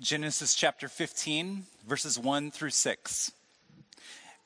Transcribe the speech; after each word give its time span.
Genesis 0.00 0.56
chapter 0.56 0.88
15, 0.88 1.66
verses 1.86 2.18
1 2.18 2.50
through 2.50 2.70
6. 2.70 3.30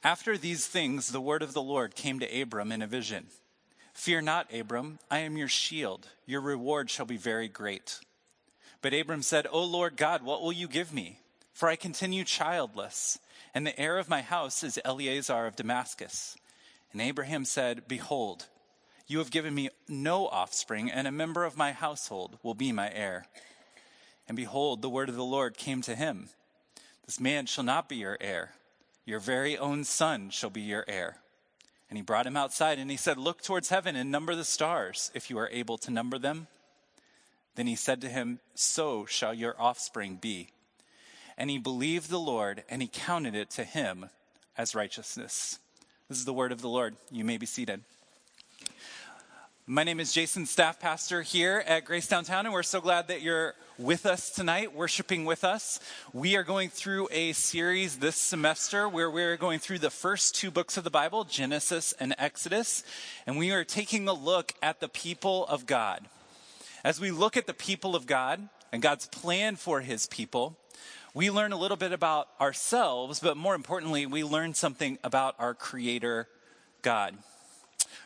After 0.04 0.36
these 0.36 0.66
things, 0.66 1.08
the 1.08 1.22
word 1.22 1.40
of 1.40 1.54
the 1.54 1.62
Lord 1.62 1.94
came 1.94 2.20
to 2.20 2.40
Abram 2.40 2.70
in 2.70 2.82
a 2.82 2.86
vision 2.86 3.28
Fear 3.94 4.20
not, 4.20 4.52
Abram, 4.52 4.98
I 5.10 5.20
am 5.20 5.38
your 5.38 5.48
shield. 5.48 6.06
Your 6.26 6.42
reward 6.42 6.90
shall 6.90 7.06
be 7.06 7.16
very 7.16 7.48
great. 7.48 7.98
But 8.82 8.92
Abram 8.92 9.22
said, 9.22 9.46
O 9.50 9.64
Lord 9.64 9.96
God, 9.96 10.22
what 10.22 10.42
will 10.42 10.52
you 10.52 10.68
give 10.68 10.92
me? 10.92 11.18
For 11.54 11.70
I 11.70 11.76
continue 11.76 12.24
childless, 12.24 13.18
and 13.54 13.66
the 13.66 13.80
heir 13.80 13.96
of 13.96 14.10
my 14.10 14.20
house 14.20 14.62
is 14.62 14.78
Eleazar 14.84 15.46
of 15.46 15.56
Damascus. 15.56 16.36
And 16.92 17.00
Abraham 17.00 17.46
said, 17.46 17.88
Behold, 17.88 18.48
you 19.06 19.18
have 19.18 19.30
given 19.30 19.54
me 19.54 19.70
no 19.88 20.28
offspring, 20.28 20.90
and 20.90 21.08
a 21.08 21.10
member 21.10 21.44
of 21.44 21.56
my 21.56 21.72
household 21.72 22.38
will 22.42 22.54
be 22.54 22.70
my 22.70 22.92
heir. 22.92 23.24
And 24.28 24.36
behold, 24.36 24.82
the 24.82 24.90
word 24.90 25.08
of 25.08 25.16
the 25.16 25.24
Lord 25.24 25.56
came 25.56 25.82
to 25.82 25.96
him 25.96 26.28
This 27.06 27.18
man 27.18 27.46
shall 27.46 27.64
not 27.64 27.88
be 27.88 27.96
your 27.96 28.18
heir, 28.20 28.52
your 29.04 29.20
very 29.20 29.56
own 29.56 29.84
son 29.84 30.30
shall 30.30 30.50
be 30.50 30.60
your 30.60 30.84
heir. 30.86 31.16
And 31.88 31.96
he 31.96 32.02
brought 32.02 32.26
him 32.26 32.36
outside 32.36 32.78
and 32.78 32.90
he 32.90 32.98
said, 32.98 33.16
Look 33.16 33.42
towards 33.42 33.70
heaven 33.70 33.96
and 33.96 34.10
number 34.10 34.34
the 34.34 34.44
stars, 34.44 35.10
if 35.14 35.30
you 35.30 35.38
are 35.38 35.48
able 35.48 35.78
to 35.78 35.90
number 35.90 36.18
them. 36.18 36.46
Then 37.54 37.66
he 37.66 37.76
said 37.76 38.02
to 38.02 38.08
him, 38.08 38.40
So 38.54 39.06
shall 39.06 39.32
your 39.32 39.58
offspring 39.58 40.16
be. 40.20 40.50
And 41.38 41.48
he 41.48 41.58
believed 41.58 42.10
the 42.10 42.20
Lord, 42.20 42.62
and 42.68 42.82
he 42.82 42.88
counted 42.92 43.34
it 43.34 43.48
to 43.50 43.64
him 43.64 44.10
as 44.56 44.74
righteousness. 44.74 45.58
This 46.08 46.18
is 46.18 46.24
the 46.24 46.32
word 46.34 46.52
of 46.52 46.60
the 46.60 46.68
Lord. 46.68 46.96
You 47.10 47.24
may 47.24 47.38
be 47.38 47.46
seated. 47.46 47.82
My 49.70 49.84
name 49.84 50.00
is 50.00 50.14
Jason, 50.14 50.46
staff 50.46 50.80
pastor 50.80 51.20
here 51.20 51.62
at 51.66 51.84
Grace 51.84 52.06
Downtown, 52.06 52.46
and 52.46 52.54
we're 52.54 52.62
so 52.62 52.80
glad 52.80 53.08
that 53.08 53.20
you're 53.20 53.54
with 53.76 54.06
us 54.06 54.30
tonight, 54.30 54.74
worshiping 54.74 55.26
with 55.26 55.44
us. 55.44 55.78
We 56.14 56.36
are 56.36 56.42
going 56.42 56.70
through 56.70 57.08
a 57.10 57.34
series 57.34 57.98
this 57.98 58.16
semester 58.16 58.88
where 58.88 59.10
we're 59.10 59.36
going 59.36 59.58
through 59.58 59.80
the 59.80 59.90
first 59.90 60.34
two 60.34 60.50
books 60.50 60.78
of 60.78 60.84
the 60.84 60.90
Bible, 60.90 61.24
Genesis 61.24 61.92
and 62.00 62.14
Exodus, 62.16 62.82
and 63.26 63.36
we 63.36 63.50
are 63.50 63.62
taking 63.62 64.08
a 64.08 64.14
look 64.14 64.54
at 64.62 64.80
the 64.80 64.88
people 64.88 65.44
of 65.48 65.66
God. 65.66 66.06
As 66.82 66.98
we 66.98 67.10
look 67.10 67.36
at 67.36 67.46
the 67.46 67.52
people 67.52 67.94
of 67.94 68.06
God 68.06 68.48
and 68.72 68.80
God's 68.80 69.06
plan 69.06 69.56
for 69.56 69.82
his 69.82 70.06
people, 70.06 70.56
we 71.12 71.30
learn 71.30 71.52
a 71.52 71.58
little 71.58 71.76
bit 71.76 71.92
about 71.92 72.28
ourselves, 72.40 73.20
but 73.20 73.36
more 73.36 73.54
importantly, 73.54 74.06
we 74.06 74.24
learn 74.24 74.54
something 74.54 74.98
about 75.04 75.34
our 75.38 75.52
Creator, 75.52 76.26
God. 76.80 77.18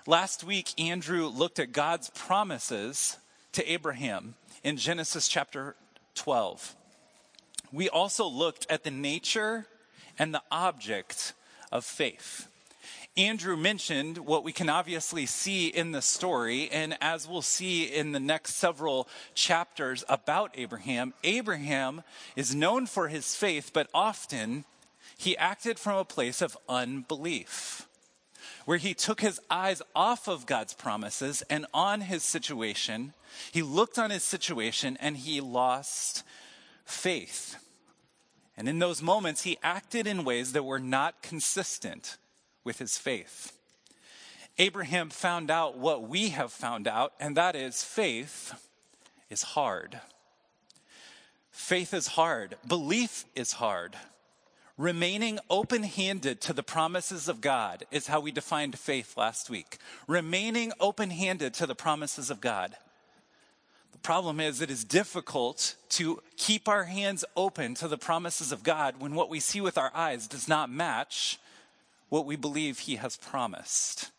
Last 0.07 0.43
week, 0.43 0.73
Andrew 0.81 1.29
looked 1.29 1.61
at 1.61 1.71
God's 1.71 2.11
promises 2.11 3.19
to 3.53 3.71
Abraham 3.71 4.35
in 4.65 4.77
Genesis 4.77 5.29
chapter 5.29 5.77
12. 6.17 6.75
We 7.71 7.89
also 7.89 8.27
looked 8.27 8.67
at 8.69 8.83
the 8.83 8.91
nature 8.91 9.67
and 10.19 10.35
the 10.35 10.43
object 10.51 11.35
of 11.71 11.85
faith. 11.85 12.49
Andrew 13.17 13.57
mentioned 13.57 14.19
what 14.19 14.43
we 14.43 14.51
can 14.51 14.69
obviously 14.69 15.25
see 15.25 15.69
in 15.69 15.93
the 15.93 16.03
story, 16.03 16.69
and 16.73 16.99
as 17.01 17.29
we'll 17.29 17.41
see 17.41 17.85
in 17.85 18.11
the 18.11 18.19
next 18.19 18.57
several 18.57 19.09
chapters 19.35 20.03
about 20.09 20.51
Abraham, 20.57 21.15
Abraham 21.23 22.03
is 22.35 22.57
known 22.57 22.87
for 22.87 23.07
his 23.07 23.37
faith, 23.37 23.71
but 23.73 23.89
often 23.95 24.65
he 25.17 25.37
acted 25.37 25.79
from 25.79 25.97
a 25.97 26.05
place 26.05 26.43
of 26.43 26.59
unbelief 26.69 27.87
where 28.65 28.79
he 28.79 28.95
took 28.95 29.21
his 29.21 29.41
eyes 29.51 29.83
off 29.95 30.29
of 30.29 30.47
God's 30.47 30.75
promises 30.75 31.43
and 31.51 31.67
on 31.73 32.03
his 32.03 32.23
situation. 32.23 33.13
He 33.51 33.63
looked 33.63 33.99
on 33.99 34.11
his 34.11 34.23
situation 34.23 34.97
and 35.01 35.17
he 35.17 35.41
lost 35.41 36.23
faith. 36.85 37.57
And 38.57 38.69
in 38.69 38.79
those 38.79 39.03
moments, 39.03 39.43
he 39.43 39.59
acted 39.63 40.07
in 40.07 40.25
ways 40.25 40.53
that 40.53 40.65
were 40.65 40.79
not 40.79 41.23
consistent 41.23 42.17
with 42.65 42.79
his 42.79 42.99
faith. 42.99 43.53
Abraham 44.59 45.09
found 45.11 45.51
out 45.51 45.79
what 45.79 46.07
we 46.07 46.29
have 46.31 46.53
found 46.53 46.87
out, 46.87 47.15
and 47.19 47.37
that 47.37 47.57
is 47.57 47.83
faith 47.83 48.55
is 49.31 49.43
hard. 49.43 50.01
Faith 51.51 51.95
is 51.95 52.09
hard. 52.09 52.57
Belief 52.67 53.25
is 53.35 53.53
hard. 53.53 53.97
Remaining 54.79 55.39
open 55.51 55.83
handed 55.83 56.41
to 56.43 56.53
the 56.55 56.63
promises 56.63 57.29
of 57.29 57.43
God 57.43 57.85
is 57.91 58.07
how 58.07 58.21
we 58.21 58.33
defined 58.33 58.79
faith 58.79 59.17
last 59.17 59.51
week. 59.51 59.77
Remaining 60.07 60.73
open 60.81 61.11
handed 61.11 61.53
to 61.55 61.67
the 61.67 61.75
promises 61.75 62.31
of 62.31 62.41
God. 62.41 62.75
The 63.93 63.99
problem 63.99 64.41
is, 64.41 64.63
it 64.63 64.71
is 64.71 64.85
difficult 64.85 65.77
to 65.91 66.23
keep 66.37 66.69
our 66.69 66.85
hands 66.85 67.23
open 67.37 67.75
to 67.77 67.89
the 67.89 67.99
promises 67.99 68.51
of 68.51 68.63
God 68.63 68.95
when 68.99 69.15
what 69.15 69.29
we 69.29 69.41
see 69.41 69.61
with 69.61 69.77
our 69.77 69.93
eyes 69.95 70.27
does 70.27 70.49
not 70.49 70.71
match 70.71 71.39
what 72.09 72.25
we 72.25 72.37
believe 72.37 72.81
He 72.81 72.97
has 72.97 73.17
promised. 73.19 74.11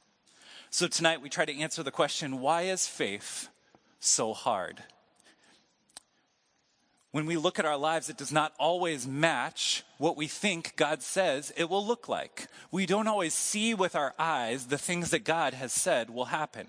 So 0.69 0.87
tonight 0.87 1.21
we 1.21 1.29
try 1.29 1.45
to 1.45 1.59
answer 1.59 1.81
the 1.81 1.91
question 1.91 2.39
why 2.39 2.63
is 2.63 2.87
faith 2.87 3.49
so 3.99 4.33
hard? 4.33 4.83
When 7.13 7.27
we 7.27 7.37
look 7.37 7.59
at 7.59 7.65
our 7.65 7.77
lives, 7.77 8.09
it 8.09 8.17
does 8.17 8.31
not 8.31 8.53
always 8.57 9.05
match 9.07 9.83
what 9.99 10.17
we 10.17 10.25
think 10.25 10.75
God 10.75 11.03
says 11.03 11.53
it 11.55 11.69
will 11.69 11.85
look 11.85 12.09
like. 12.09 12.47
We 12.71 12.87
don't 12.87 13.07
always 13.07 13.35
see 13.35 13.75
with 13.75 13.95
our 13.95 14.15
eyes 14.17 14.65
the 14.65 14.79
things 14.79 15.11
that 15.11 15.23
God 15.23 15.53
has 15.53 15.71
said 15.71 16.09
will 16.09 16.25
happen. 16.25 16.65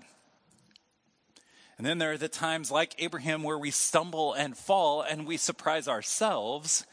And 1.79 1.87
then 1.87 1.97
there 1.97 2.11
are 2.11 2.17
the 2.17 2.27
times 2.27 2.69
like 2.69 2.93
Abraham 2.99 3.41
where 3.41 3.57
we 3.57 3.71
stumble 3.71 4.33
and 4.33 4.55
fall 4.55 5.01
and 5.01 5.25
we 5.25 5.37
surprise 5.37 5.87
ourselves 5.87 6.85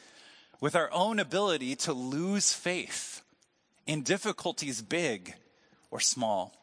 with 0.63 0.75
our 0.75 0.91
own 0.91 1.19
ability 1.19 1.77
to 1.77 1.93
lose 1.93 2.55
faith 2.55 3.21
in 3.87 4.03
difficulties 4.03 4.81
big 4.81 5.35
or 5.91 6.01
small. 6.01 6.55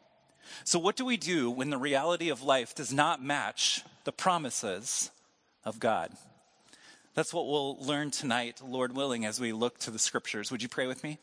So, 0.64 0.80
what 0.80 0.96
do 0.96 1.04
we 1.04 1.16
do 1.16 1.52
when 1.52 1.70
the 1.70 1.78
reality 1.78 2.30
of 2.30 2.42
life 2.42 2.74
does 2.74 2.92
not 2.92 3.22
match 3.22 3.84
the 4.02 4.10
promises 4.10 5.12
of 5.64 5.78
God? 5.78 6.10
That's 7.14 7.34
what 7.34 7.48
we'll 7.48 7.76
learn 7.76 8.12
tonight, 8.12 8.60
Lord 8.64 8.94
willing, 8.94 9.26
as 9.26 9.40
we 9.40 9.52
look 9.52 9.78
to 9.80 9.90
the 9.90 9.98
scriptures. 9.98 10.52
Would 10.52 10.62
you 10.62 10.68
pray 10.68 10.86
with 10.86 11.02
me? 11.02 11.18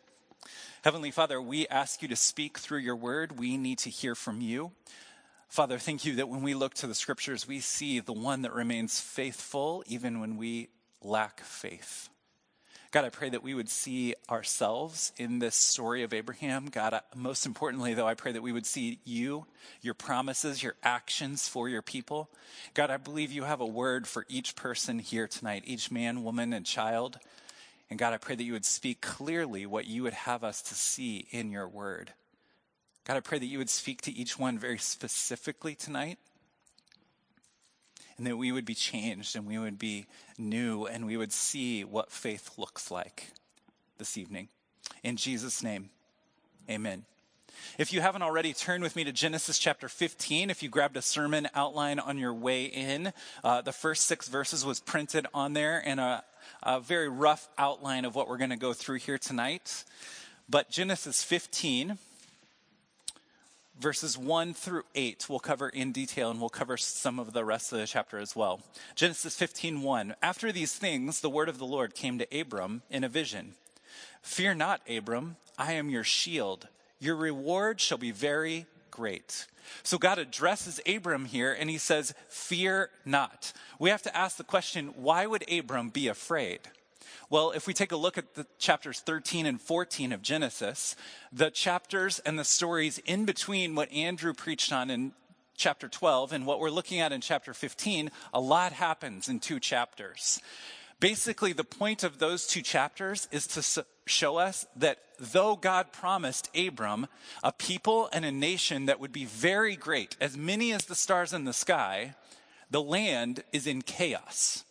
Heavenly 0.84 1.12
Father, 1.12 1.42
we 1.42 1.66
ask 1.70 2.02
you 2.02 2.10
to 2.10 2.16
speak 2.16 2.58
through 2.58 2.80
your 2.80 2.96
word. 2.96 3.40
We 3.40 3.56
need 3.56 3.80
to 3.80 3.90
hear 3.90 4.14
from 4.14 4.42
you. 4.42 4.72
Father, 5.48 5.78
thank 5.78 6.04
you 6.04 6.16
that 6.16 6.28
when 6.28 6.44
we 6.44 6.56
look 6.56 6.74
to 6.76 6.88
the 6.88 6.94
scriptures, 6.94 7.48
we 7.48 7.62
see 7.62 8.02
the 8.02 8.12
one 8.12 8.42
that 8.42 8.54
remains 8.54 9.00
faithful 9.00 9.82
even 9.88 10.20
when 10.20 10.36
we 10.36 10.68
lack 11.02 11.40
faith. 11.40 12.10
God, 12.92 13.04
I 13.04 13.10
pray 13.10 13.30
that 13.30 13.44
we 13.44 13.54
would 13.54 13.70
see 13.70 14.16
ourselves 14.30 15.12
in 15.18 15.40
this 15.40 15.56
story 15.56 16.04
of 16.04 16.14
Abraham. 16.14 16.68
God, 16.68 16.94
uh, 16.94 17.02
most 17.16 17.46
importantly, 17.46 17.94
though, 17.94 18.08
I 18.08 18.14
pray 18.14 18.32
that 18.32 18.42
we 18.42 18.54
would 18.54 18.66
see 18.66 19.00
you, 19.04 19.46
your 19.82 19.94
promises, 19.94 20.64
your 20.64 20.76
actions 20.84 21.50
for 21.50 21.68
your 21.68 21.82
people. 21.82 22.30
God, 22.74 22.90
I 22.90 22.98
believe 22.98 23.32
you 23.32 23.44
have 23.44 23.60
a 23.60 23.66
word 23.66 24.08
for 24.08 24.26
each 24.30 24.56
person 24.56 25.00
here 25.00 25.28
tonight, 25.28 25.64
each 25.66 25.92
man, 25.92 26.24
woman, 26.24 26.54
and 26.54 26.66
child. 26.66 27.20
And 27.90 28.00
God, 28.00 28.14
I 28.14 28.18
pray 28.18 28.36
that 28.36 28.44
you 28.44 28.54
would 28.54 28.66
speak 28.66 29.02
clearly 29.02 29.66
what 29.66 29.88
you 29.88 30.04
would 30.04 30.14
have 30.14 30.46
us 30.46 30.62
to 30.64 30.74
see 30.74 31.28
in 31.32 31.52
your 31.52 31.68
word. 31.68 32.14
God, 33.04 33.18
I 33.18 33.22
pray 33.22 33.40
that 33.40 33.46
you 33.46 33.58
would 33.58 33.70
speak 33.70 34.02
to 34.04 34.14
each 34.14 34.40
one 34.40 34.58
very 34.58 34.78
specifically 34.78 35.76
tonight 35.76 36.20
and 38.18 38.26
that 38.26 38.38
we 38.38 38.52
would 38.52 38.66
be 38.66 38.74
changed 38.74 39.36
and 39.36 39.46
we 39.46 39.58
would 39.58 39.78
be 39.78 40.08
new 40.38 40.86
and 40.86 41.06
we 41.06 41.18
would 41.18 41.32
see 41.32 41.84
what 41.84 42.12
faith 42.12 42.58
looks 42.58 42.90
like 42.90 43.32
this 43.98 44.18
evening. 44.18 44.48
In 45.04 45.16
Jesus' 45.16 45.62
name, 45.64 45.90
amen. 46.70 47.06
If 47.78 47.94
you 47.94 48.02
haven't 48.02 48.22
already, 48.22 48.54
turn 48.54 48.82
with 48.82 48.96
me 48.96 49.04
to 49.04 49.12
Genesis 49.12 49.60
chapter 49.60 49.90
15. 49.90 50.50
If 50.50 50.64
you 50.64 50.70
grabbed 50.70 50.98
a 50.98 51.02
sermon 51.02 51.48
outline 51.54 52.00
on 52.00 52.18
your 52.18 52.34
way 52.34 52.66
in, 52.66 53.14
uh, 53.44 53.62
the 53.62 53.72
first 53.72 54.06
six 54.06 54.28
verses 54.28 54.66
was 54.66 54.80
printed 54.80 55.28
on 55.34 55.54
there 55.54 55.82
and 55.86 56.00
a, 56.00 56.24
a 56.64 56.80
very 56.80 57.10
rough 57.10 57.48
outline 57.58 58.06
of 58.06 58.16
what 58.16 58.28
we're 58.28 58.38
going 58.38 58.52
to 58.52 58.58
go 58.58 58.74
through 58.74 58.98
here 58.98 59.18
tonight. 59.18 59.84
But 60.50 60.70
Genesis 60.70 61.24
15, 61.24 61.98
verses 63.80 64.18
1 64.18 64.54
through 64.54 64.84
8 64.96 65.28
we'll 65.30 65.40
cover 65.40 65.70
in 65.70 65.92
detail 65.92 66.32
and 66.32 66.40
we'll 66.40 66.50
cover 66.50 66.78
some 66.78 67.20
of 67.20 67.34
the 67.34 67.46
rest 67.46 67.72
of 67.72 67.80
the 67.80 67.88
chapter 67.88 68.18
as 68.18 68.36
well. 68.36 68.62
Genesis 68.96 69.36
15 69.36 69.82
1 69.82 70.16
after 70.22 70.52
these 70.52 70.74
things 70.74 71.22
the 71.22 71.30
word 71.30 71.50
of 71.50 71.58
the 71.58 71.66
lord 71.66 71.94
came 71.94 72.18
to 72.18 72.40
abram 72.40 72.82
in 72.90 73.04
a 73.04 73.10
vision. 73.10 73.54
Fear 74.22 74.56
not 74.56 74.82
abram 74.90 75.38
i 75.58 75.74
am 75.74 75.90
your 75.90 76.04
shield. 76.04 76.68
Your 77.00 77.16
reward 77.16 77.80
shall 77.80 77.98
be 77.98 78.12
very 78.12 78.66
great. 78.90 79.46
So 79.84 79.98
god 79.98 80.18
addresses 80.18 80.80
abram 80.88 81.26
here 81.26 81.54
and 81.54 81.70
he 81.70 81.78
says 81.78 82.14
fear 82.30 82.90
not. 83.06 83.54
We 83.80 83.90
have 83.90 84.04
to 84.04 84.16
ask 84.16 84.38
the 84.38 84.44
question 84.44 84.94
why 84.96 85.28
would 85.28 85.50
abram 85.52 85.90
be 85.90 86.08
afraid 86.08 86.62
well, 87.30 87.52
if 87.52 87.68
we 87.68 87.74
take 87.74 87.92
a 87.92 87.98
look 87.98 88.18
at 88.18 88.36
the 88.36 88.48
chapters 88.58 89.02
13 89.02 89.46
and 89.46 89.62
14 89.62 90.14
of 90.14 90.22
Genesis, 90.22 90.96
the 91.32 91.50
chapters 91.50 92.20
and 92.20 92.40
the 92.40 92.46
stories 92.46 93.00
in 93.00 93.26
between 93.26 93.76
what 93.76 93.92
Andrew 93.92 94.34
preached 94.34 94.72
on 94.72 94.90
in 94.90 95.12
chapter 95.58 95.90
12 95.90 96.32
and 96.32 96.46
what 96.46 96.60
we're 96.60 96.70
looking 96.70 97.00
at 97.02 97.12
in 97.12 97.20
chapter 97.20 97.54
15, 97.54 98.12
a 98.34 98.40
lot 98.40 98.72
happens 98.72 99.28
in 99.28 99.40
two 99.40 99.60
chapters. 99.60 100.40
Basically, 101.00 101.52
the 101.52 101.64
point 101.64 102.04
of 102.04 102.18
those 102.18 102.48
two 102.48 102.62
chapters 102.62 103.28
is 103.32 103.46
to 103.48 103.86
show 104.06 104.38
us 104.38 104.66
that 104.76 105.00
though 105.20 105.56
God 105.56 105.92
promised 105.92 106.50
Abram 106.58 107.08
a 107.44 107.52
people 107.52 108.10
and 108.14 108.24
a 108.24 108.32
nation 108.32 108.86
that 108.86 109.00
would 109.00 109.12
be 109.12 109.26
very 109.26 109.76
great, 109.76 110.16
as 110.22 110.38
many 110.38 110.72
as 110.72 110.86
the 110.86 110.96
stars 110.96 111.34
in 111.34 111.44
the 111.44 111.54
sky, 111.54 112.16
the 112.72 112.82
land 112.82 113.44
is 113.52 113.68
in 113.68 113.82
chaos. 113.82 114.64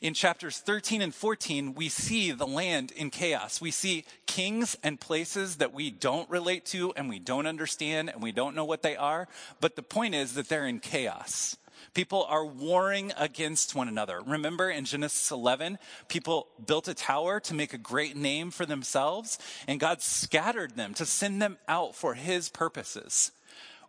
In 0.00 0.14
chapters 0.14 0.58
13 0.58 1.02
and 1.02 1.14
14, 1.14 1.74
we 1.74 1.88
see 1.88 2.30
the 2.30 2.46
land 2.46 2.92
in 2.92 3.10
chaos. 3.10 3.60
We 3.60 3.70
see 3.70 4.04
kings 4.26 4.76
and 4.82 5.00
places 5.00 5.56
that 5.56 5.72
we 5.72 5.90
don't 5.90 6.28
relate 6.30 6.64
to 6.66 6.92
and 6.96 7.08
we 7.08 7.18
don't 7.18 7.46
understand 7.46 8.10
and 8.10 8.22
we 8.22 8.32
don't 8.32 8.56
know 8.56 8.64
what 8.64 8.82
they 8.82 8.96
are. 8.96 9.28
But 9.60 9.76
the 9.76 9.82
point 9.82 10.14
is 10.14 10.34
that 10.34 10.48
they're 10.48 10.66
in 10.66 10.80
chaos. 10.80 11.56
People 11.92 12.24
are 12.28 12.44
warring 12.44 13.12
against 13.16 13.74
one 13.74 13.88
another. 13.88 14.20
Remember 14.20 14.68
in 14.68 14.84
Genesis 14.84 15.30
11, 15.30 15.78
people 16.08 16.48
built 16.66 16.88
a 16.88 16.94
tower 16.94 17.38
to 17.40 17.54
make 17.54 17.72
a 17.72 17.78
great 17.78 18.16
name 18.16 18.50
for 18.50 18.66
themselves, 18.66 19.38
and 19.68 19.78
God 19.78 20.02
scattered 20.02 20.76
them 20.76 20.94
to 20.94 21.06
send 21.06 21.40
them 21.40 21.58
out 21.68 21.94
for 21.94 22.14
his 22.14 22.48
purposes. 22.48 23.30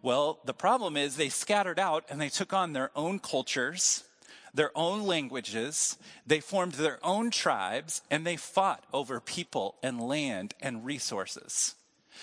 Well, 0.02 0.40
the 0.46 0.54
problem 0.54 0.98
is 0.98 1.16
they 1.16 1.30
scattered 1.30 1.80
out 1.80 2.06
and 2.10 2.22
they 2.22 2.30
took 2.30 2.54
on 2.54 2.74
their 2.74 2.92
own 2.96 3.18
cultures, 3.18 4.04
their 4.56 4.72
own 4.76 5.04
languages, 5.04 5.98
they 6.26 6.40
formed 6.40 6.74
their 6.74 7.00
own 7.04 7.30
tribes, 7.30 8.02
and 8.10 8.26
they 8.26 8.38
fought 8.38 8.84
over 8.94 9.20
people 9.20 9.76
and 9.84 10.02
land 10.02 10.56
and 10.62 10.86
resources. 10.86 11.76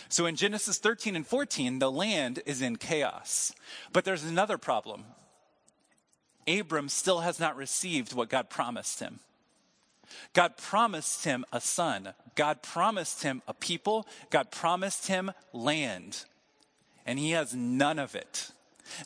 So 0.08 0.26
in 0.26 0.36
Genesis 0.36 0.78
13 0.78 1.14
and 1.14 1.26
14, 1.26 1.78
the 1.78 1.92
land 1.92 2.40
is 2.46 2.62
in 2.62 2.76
chaos. 2.76 3.52
But 3.92 4.04
there's 4.04 4.24
another 4.24 4.58
problem. 4.58 5.04
Abram 6.48 6.88
still 6.88 7.20
has 7.20 7.38
not 7.38 7.56
received 7.56 8.14
what 8.14 8.30
God 8.30 8.50
promised 8.50 9.00
him. 9.00 9.20
God 10.32 10.56
promised 10.56 11.24
him 11.24 11.44
a 11.52 11.60
son. 11.60 12.14
God 12.34 12.62
promised 12.62 13.22
him 13.22 13.42
a 13.46 13.54
people. 13.54 14.06
God 14.30 14.50
promised 14.50 15.06
him 15.06 15.32
land. 15.52 16.24
And 17.06 17.18
he 17.18 17.30
has 17.32 17.54
none 17.54 17.98
of 17.98 18.14
it. 18.14 18.50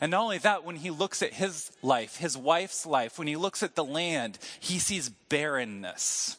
And 0.01 0.11
not 0.11 0.21
only 0.21 0.37
that, 0.39 0.63
when 0.63 0.77
he 0.77 0.89
looks 0.89 1.21
at 1.21 1.33
his 1.33 1.71
life, 1.81 2.17
his 2.17 2.37
wife's 2.37 2.85
life, 2.85 3.17
when 3.17 3.27
he 3.27 3.35
looks 3.35 3.63
at 3.63 3.75
the 3.75 3.83
land, 3.83 4.37
he 4.59 4.79
sees 4.79 5.09
barrenness. 5.09 6.37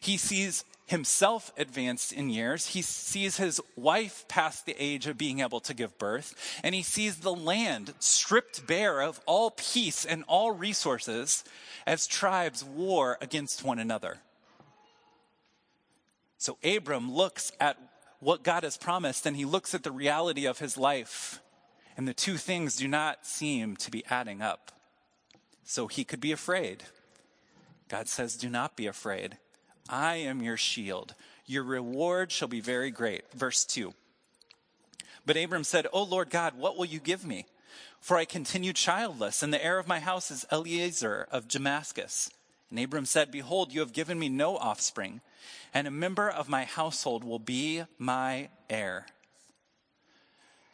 He 0.00 0.16
sees 0.16 0.64
himself 0.86 1.52
advanced 1.58 2.12
in 2.12 2.30
years. 2.30 2.68
He 2.68 2.82
sees 2.82 3.36
his 3.36 3.60
wife 3.76 4.24
past 4.26 4.64
the 4.64 4.74
age 4.78 5.06
of 5.06 5.18
being 5.18 5.40
able 5.40 5.60
to 5.60 5.74
give 5.74 5.98
birth. 5.98 6.34
And 6.64 6.74
he 6.74 6.82
sees 6.82 7.16
the 7.16 7.34
land 7.34 7.92
stripped 7.98 8.66
bare 8.66 9.02
of 9.02 9.20
all 9.26 9.50
peace 9.50 10.04
and 10.04 10.24
all 10.26 10.50
resources 10.50 11.44
as 11.86 12.06
tribes 12.06 12.64
war 12.64 13.18
against 13.20 13.64
one 13.64 13.78
another. 13.78 14.18
So 16.38 16.56
Abram 16.64 17.12
looks 17.12 17.52
at 17.60 17.76
what 18.20 18.42
God 18.42 18.62
has 18.62 18.76
promised 18.76 19.26
and 19.26 19.36
he 19.36 19.44
looks 19.44 19.74
at 19.74 19.82
the 19.82 19.92
reality 19.92 20.46
of 20.46 20.58
his 20.58 20.78
life. 20.78 21.40
And 21.98 22.06
the 22.06 22.14
two 22.14 22.36
things 22.36 22.76
do 22.76 22.86
not 22.86 23.26
seem 23.26 23.76
to 23.78 23.90
be 23.90 24.04
adding 24.08 24.40
up. 24.40 24.70
So 25.64 25.88
he 25.88 26.04
could 26.04 26.20
be 26.20 26.30
afraid. 26.30 26.84
God 27.88 28.08
says, 28.08 28.36
Do 28.36 28.48
not 28.48 28.76
be 28.76 28.86
afraid. 28.86 29.36
I 29.88 30.16
am 30.16 30.40
your 30.40 30.56
shield. 30.56 31.14
Your 31.44 31.64
reward 31.64 32.30
shall 32.30 32.46
be 32.46 32.60
very 32.60 32.92
great. 32.92 33.24
Verse 33.32 33.64
2. 33.64 33.94
But 35.26 35.36
Abram 35.36 35.64
said, 35.64 35.88
O 35.92 36.04
Lord 36.04 36.30
God, 36.30 36.54
what 36.56 36.76
will 36.76 36.84
you 36.84 37.00
give 37.00 37.26
me? 37.26 37.46
For 38.00 38.16
I 38.16 38.24
continue 38.24 38.72
childless, 38.72 39.42
and 39.42 39.52
the 39.52 39.62
heir 39.62 39.80
of 39.80 39.88
my 39.88 39.98
house 39.98 40.30
is 40.30 40.46
Eliezer 40.52 41.26
of 41.32 41.48
Damascus. 41.48 42.30
And 42.70 42.78
Abram 42.78 43.06
said, 43.06 43.32
Behold, 43.32 43.72
you 43.72 43.80
have 43.80 43.92
given 43.92 44.20
me 44.20 44.28
no 44.28 44.56
offspring, 44.56 45.20
and 45.74 45.88
a 45.88 45.90
member 45.90 46.30
of 46.30 46.48
my 46.48 46.64
household 46.64 47.24
will 47.24 47.40
be 47.40 47.82
my 47.98 48.50
heir. 48.70 49.06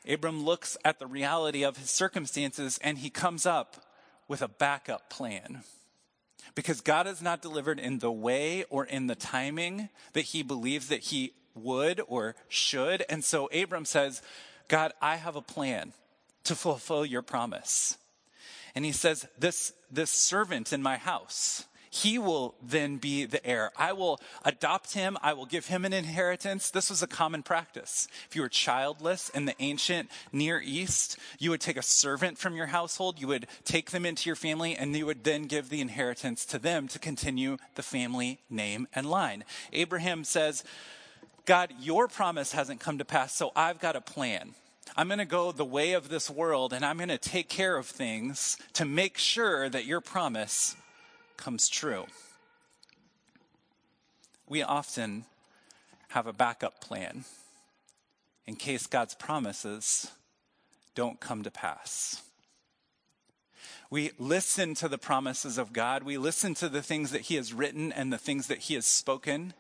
Abram 0.09 0.45
looks 0.45 0.77
at 0.85 0.99
the 0.99 1.07
reality 1.07 1.65
of 1.65 1.77
his 1.77 1.91
circumstances 1.91 2.79
and 2.83 2.99
he 2.99 3.11
comes 3.11 3.47
up 3.47 3.85
with 4.29 4.43
a 4.43 4.49
backup 4.49 5.09
plan 5.11 5.63
because 6.55 6.81
God 6.81 7.07
has 7.07 7.23
not 7.23 7.43
delivered 7.43 7.79
in 7.79 7.99
the 7.99 8.13
way 8.13 8.65
or 8.71 8.85
in 8.85 9.07
the 9.07 9.15
timing 9.15 9.89
that 10.13 10.27
he 10.27 10.43
believes 10.43 10.89
that 10.89 11.01
he 11.01 11.33
would 11.55 12.01
or 12.07 12.37
should. 12.49 13.05
And 13.09 13.25
so 13.25 13.47
Abram 13.47 13.85
says, 13.85 14.23
God, 14.69 14.93
I 15.01 15.17
have 15.17 15.37
a 15.37 15.43
plan 15.43 15.93
to 16.45 16.55
fulfill 16.55 17.05
your 17.05 17.23
promise. 17.23 17.97
And 18.75 18.85
he 18.85 18.93
says, 18.93 19.27
this, 19.39 19.73
this 19.91 20.11
servant 20.11 20.73
in 20.73 20.83
my 20.83 20.97
house, 20.97 21.65
he 21.95 22.19
will 22.19 22.57
then 22.61 22.97
be 22.97 23.25
the 23.25 23.47
heir. 23.47 23.71
I 23.77 23.93
will 23.93 24.19
adopt 24.45 24.95
him. 24.95 25.17
I 25.23 25.33
will 25.33 25.47
give 25.47 25.69
him 25.69 25.85
an 25.85 25.93
inheritance. 25.93 26.69
This 26.69 26.91
was 26.91 27.05
a 27.05 27.07
common 27.07 27.45
practice. 27.45 28.09
If 28.29 28.35
you 28.35 28.43
were 28.43 28.49
childless 28.49 29.29
in 29.29 29.45
the 29.45 29.55
ancient 29.61 30.11
Near 30.33 30.61
East, 30.61 31.17
you 31.39 31.51
would 31.51 31.61
take 31.61 31.77
a 31.77 31.83
servant 31.83 32.37
from 32.37 32.57
your 32.57 32.67
household, 32.67 33.21
you 33.21 33.29
would 33.29 33.47
take 33.65 33.93
them 33.93 34.05
into 34.05 34.29
your 34.29 34.35
family, 34.35 34.75
and 34.75 34.97
you 34.97 35.07
would 35.07 35.23
then 35.23 35.45
give 35.45 35.69
the 35.69 35.81
inheritance 35.81 36.45
to 36.47 36.59
them 36.59 36.89
to 36.89 36.99
continue 36.99 37.59
the 37.77 37.83
family 37.85 38.41
name 38.51 38.89
and 38.93 39.09
line. 39.09 39.45
Abraham 39.73 40.25
says, 40.25 40.65
God, 41.47 41.73
your 41.79 42.09
promise 42.09 42.51
hasn't 42.51 42.81
come 42.81 42.99
to 42.99 43.05
pass, 43.05 43.37
so 43.37 43.53
I've 43.55 43.79
got 43.79 43.95
a 43.95 44.01
plan. 44.01 44.57
I'm 44.97 45.07
going 45.07 45.19
to 45.19 45.25
go 45.25 45.53
the 45.53 45.65
way 45.65 45.93
of 45.93 46.09
this 46.09 46.29
world 46.29 46.73
and 46.73 46.85
I'm 46.85 46.97
going 46.97 47.09
to 47.09 47.19
take 47.19 47.49
care 47.49 47.77
of 47.77 47.87
things 47.87 48.57
to 48.75 48.85
make 48.85 49.17
sure 49.17 49.69
that 49.69 49.87
your 49.87 50.01
promise 50.01 50.77
comes 51.37 51.69
true. 51.69 52.07
We 54.49 54.63
often 54.63 55.25
have 56.09 56.27
a 56.27 56.33
backup 56.33 56.81
plan 56.81 57.25
in 58.47 58.57
case 58.57 58.87
God's 58.87 59.15
promises 59.15 60.11
don't 60.95 61.19
come 61.19 61.43
to 61.43 61.51
pass. 61.51 62.23
We 63.91 64.13
listen 64.19 64.75
to 64.77 64.89
the 64.89 64.99
promises 64.99 65.59
of 65.59 65.73
God. 65.73 66.03
We 66.03 66.19
listen 66.19 66.55
to 66.55 66.69
the 66.69 66.83
things 66.83 67.11
that 67.13 67.23
He 67.23 67.37
has 67.37 67.53
written 67.53 67.93
and 67.93 68.13
the 68.13 68.19
things 68.19 68.49
that 68.49 68.59
He 68.59 68.75
has 68.75 68.87
spoken. 68.87 69.55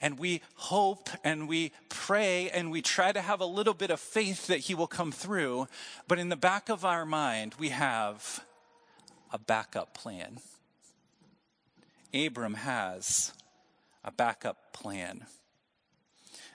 And 0.00 0.18
we 0.18 0.42
hope 0.54 1.08
and 1.24 1.48
we 1.48 1.72
pray 1.88 2.50
and 2.50 2.70
we 2.70 2.82
try 2.82 3.10
to 3.10 3.20
have 3.20 3.40
a 3.40 3.46
little 3.46 3.74
bit 3.74 3.90
of 3.90 4.00
faith 4.00 4.46
that 4.46 4.60
He 4.60 4.74
will 4.74 4.86
come 4.86 5.12
through. 5.12 5.66
But 6.06 6.18
in 6.18 6.28
the 6.28 6.36
back 6.36 6.68
of 6.68 6.84
our 6.84 7.04
mind, 7.04 7.54
we 7.58 7.70
have 7.70 8.44
a 9.32 9.38
backup 9.38 9.94
plan. 9.94 10.38
Abram 12.14 12.54
has 12.54 13.32
a 14.04 14.10
backup 14.10 14.72
plan. 14.72 15.26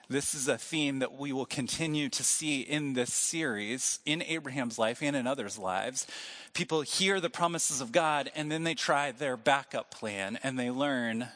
This 0.08 0.34
is 0.34 0.48
a 0.48 0.58
theme 0.58 0.98
that 0.98 1.14
we 1.14 1.32
will 1.32 1.46
continue 1.46 2.08
to 2.10 2.22
see 2.22 2.60
in 2.60 2.92
this 2.92 3.12
series, 3.12 4.00
in 4.04 4.22
Abraham's 4.22 4.78
life 4.78 5.02
and 5.02 5.16
in 5.16 5.26
others' 5.26 5.58
lives. 5.58 6.06
People 6.52 6.82
hear 6.82 7.20
the 7.20 7.30
promises 7.30 7.80
of 7.80 7.90
God 7.90 8.30
and 8.34 8.52
then 8.52 8.64
they 8.64 8.74
try 8.74 9.12
their 9.12 9.36
backup 9.36 9.90
plan 9.90 10.38
and 10.42 10.58
they 10.58 10.70
learn 10.70 11.28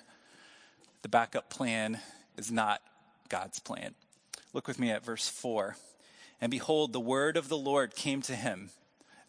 the 1.03 1.09
backup 1.09 1.49
plan 1.49 2.01
is 2.37 2.51
not 2.51 2.83
God's 3.29 3.59
plan. 3.59 3.95
Look 4.53 4.69
with 4.69 4.79
me 4.79 4.91
at 4.91 5.05
verse 5.05 5.29
4. 5.29 5.77
And 6.41 6.51
behold, 6.51 6.93
the 6.93 7.01
word 7.01 7.37
of 7.37 7.49
the 7.49 7.57
Lord 7.57 7.95
came 7.95 8.23
to 8.23 8.37
him 8.37 8.71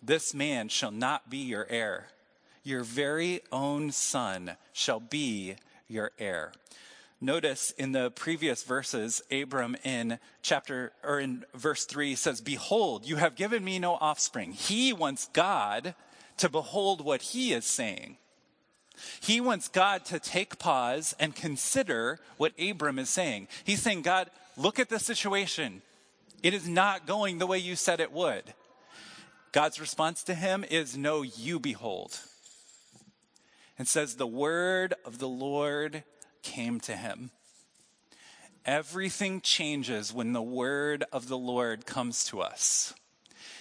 This 0.02 0.34
man 0.34 0.68
shall 0.68 0.92
not 0.92 1.30
be 1.30 1.38
your 1.38 1.66
heir 1.70 2.08
your 2.70 2.84
very 2.84 3.42
own 3.52 3.92
son 3.92 4.56
shall 4.72 5.00
be 5.00 5.56
your 5.88 6.12
heir. 6.20 6.54
Notice 7.20 7.72
in 7.72 7.92
the 7.92 8.12
previous 8.12 8.64
verses, 8.64 9.22
Abram 9.30 9.76
in 9.84 10.20
chapter 10.42 10.94
or 11.04 11.20
in 11.20 11.44
verse 11.54 11.84
three 11.84 12.16
says, 12.16 12.40
Behold, 12.40 13.06
you 13.06 13.18
have 13.18 13.36
given 13.36 13.64
me 13.64 13.78
no 13.78 13.96
offspring. 13.96 14.54
He 14.54 14.94
wants 14.94 15.30
God 15.34 15.96
to 16.38 16.48
behold 16.48 17.04
what 17.04 17.22
he 17.22 17.52
is 17.52 17.66
saying. 17.66 18.16
He 19.20 19.42
wants 19.42 19.68
God 19.68 20.06
to 20.06 20.20
take 20.20 20.60
pause 20.60 21.14
and 21.20 21.36
consider 21.36 22.20
what 22.38 22.54
Abram 22.60 23.00
is 23.00 23.10
saying. 23.10 23.50
He's 23.66 23.82
saying, 23.82 24.04
God, 24.04 24.30
look 24.56 24.80
at 24.80 24.90
the 24.90 25.00
situation. 25.00 25.82
It 26.42 26.54
is 26.54 26.70
not 26.70 27.06
going 27.06 27.38
the 27.38 27.48
way 27.48 27.58
you 27.58 27.76
said 27.76 28.00
it 28.00 28.14
would. 28.14 28.54
God's 29.52 29.82
response 29.82 30.24
to 30.24 30.36
him 30.36 30.64
is, 30.70 30.98
No, 30.98 31.22
you 31.22 31.60
behold 31.60 32.20
and 33.80 33.88
says, 33.88 34.16
The 34.16 34.28
word 34.28 34.94
of 35.06 35.18
the 35.18 35.28
Lord 35.28 36.04
came 36.44 36.80
to 36.82 36.96
him. 36.96 37.32
Everything 38.66 39.42
changes 39.42 40.14
when 40.14 40.34
the 40.34 40.42
word 40.42 41.06
of 41.12 41.30
the 41.30 41.38
Lord 41.38 41.88
comes 41.88 42.26
to 42.26 42.42
us. 42.42 42.94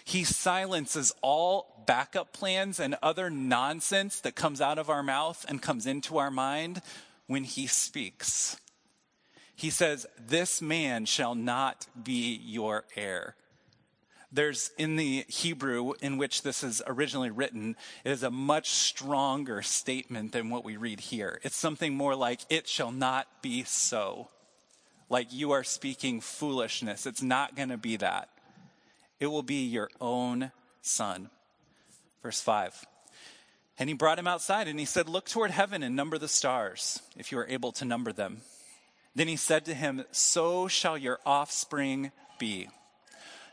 He 0.04 0.24
silences 0.24 1.14
all 1.22 1.84
backup 1.86 2.32
plans 2.32 2.80
and 2.80 2.96
other 3.02 3.30
nonsense 3.30 4.20
that 4.20 4.34
comes 4.34 4.60
out 4.60 4.78
of 4.78 4.90
our 4.90 5.02
mouth 5.02 5.46
and 5.48 5.62
comes 5.62 5.86
into 5.86 6.18
our 6.18 6.30
mind 6.30 6.82
when 7.26 7.44
he 7.44 7.66
speaks. 7.66 8.58
He 9.54 9.70
says, 9.70 10.06
This 10.18 10.60
man 10.60 11.04
shall 11.04 11.34
not 11.34 11.86
be 12.02 12.40
your 12.44 12.84
heir. 12.96 13.36
There's 14.30 14.70
in 14.76 14.96
the 14.96 15.24
Hebrew 15.28 15.94
in 16.02 16.18
which 16.18 16.42
this 16.42 16.62
is 16.62 16.82
originally 16.86 17.30
written, 17.30 17.76
it 18.04 18.10
is 18.10 18.22
a 18.22 18.30
much 18.30 18.70
stronger 18.70 19.62
statement 19.62 20.32
than 20.32 20.50
what 20.50 20.64
we 20.64 20.76
read 20.76 21.00
here. 21.00 21.40
It's 21.42 21.56
something 21.56 21.94
more 21.94 22.14
like, 22.14 22.40
It 22.50 22.68
shall 22.68 22.92
not 22.92 23.26
be 23.42 23.64
so. 23.64 24.28
Like 25.08 25.32
you 25.32 25.52
are 25.52 25.64
speaking 25.64 26.20
foolishness. 26.20 27.06
It's 27.06 27.22
not 27.22 27.56
going 27.56 27.70
to 27.70 27.78
be 27.78 27.96
that. 27.96 28.28
It 29.18 29.28
will 29.28 29.42
be 29.42 29.64
your 29.64 29.88
own 30.00 30.52
son. 30.82 31.30
Verse 32.22 32.40
5. 32.40 32.84
And 33.78 33.88
he 33.88 33.94
brought 33.94 34.18
him 34.18 34.26
outside 34.26 34.68
and 34.68 34.78
he 34.78 34.84
said, 34.84 35.08
Look 35.08 35.28
toward 35.28 35.50
heaven 35.50 35.82
and 35.82 35.96
number 35.96 36.18
the 36.18 36.28
stars, 36.28 37.00
if 37.16 37.32
you 37.32 37.38
are 37.38 37.46
able 37.46 37.72
to 37.72 37.84
number 37.84 38.12
them. 38.12 38.42
Then 39.14 39.28
he 39.28 39.36
said 39.36 39.64
to 39.64 39.74
him, 39.74 40.04
So 40.10 40.68
shall 40.68 40.98
your 40.98 41.20
offspring 41.24 42.12
be. 42.38 42.68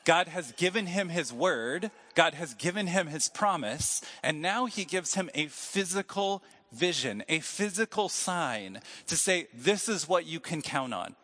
God 0.05 0.27
has 0.27 0.51
given 0.53 0.85
him 0.85 1.09
his 1.09 1.33
word, 1.33 1.91
God 2.13 2.35
has 2.35 2.53
given 2.53 2.87
him 2.87 3.07
his 3.07 3.27
promise, 3.27 4.01
and 4.23 4.41
now 4.41 4.67
he 4.67 4.85
gives 4.85 5.15
him 5.15 5.29
a 5.33 5.47
physical 5.47 6.43
vision, 6.71 7.23
a 7.27 7.39
physical 7.39 8.07
sign 8.07 8.79
to 9.07 9.17
say, 9.17 9.47
This 9.53 9.89
is 9.89 10.07
what 10.07 10.25
you 10.25 10.39
can 10.39 10.61
count 10.61 10.93
on. 10.93 11.15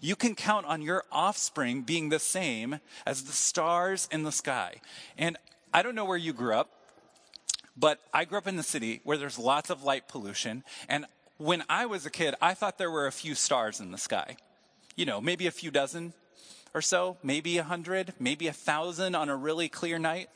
You 0.00 0.14
can 0.14 0.34
count 0.34 0.66
on 0.66 0.80
your 0.82 1.04
offspring 1.10 1.82
being 1.82 2.08
the 2.08 2.18
same 2.18 2.80
as 3.04 3.24
the 3.24 3.32
stars 3.32 4.08
in 4.12 4.22
the 4.22 4.32
sky. 4.32 4.76
And 5.18 5.36
I 5.74 5.82
don't 5.82 5.94
know 5.94 6.04
where 6.04 6.18
you 6.18 6.32
grew 6.32 6.54
up, 6.54 6.70
but 7.76 7.98
I 8.12 8.26
grew 8.26 8.38
up 8.38 8.46
in 8.46 8.56
the 8.56 8.62
city 8.62 9.00
where 9.04 9.16
there's 9.16 9.38
lots 9.38 9.70
of 9.70 9.82
light 9.82 10.06
pollution. 10.06 10.64
And 10.88 11.06
when 11.38 11.64
I 11.68 11.86
was 11.86 12.06
a 12.06 12.10
kid, 12.10 12.34
I 12.40 12.54
thought 12.54 12.78
there 12.78 12.90
were 12.90 13.06
a 13.06 13.12
few 13.12 13.34
stars 13.34 13.80
in 13.80 13.90
the 13.90 13.98
sky. 13.98 14.36
You 14.96 15.06
know, 15.06 15.20
maybe 15.20 15.46
a 15.46 15.50
few 15.50 15.70
dozen 15.70 16.12
or 16.74 16.82
so, 16.82 17.16
maybe 17.22 17.58
a 17.58 17.64
hundred, 17.64 18.14
maybe 18.18 18.46
a 18.46 18.52
thousand 18.52 19.14
on 19.14 19.28
a 19.28 19.36
really 19.36 19.68
clear 19.68 19.98
night. 19.98 20.28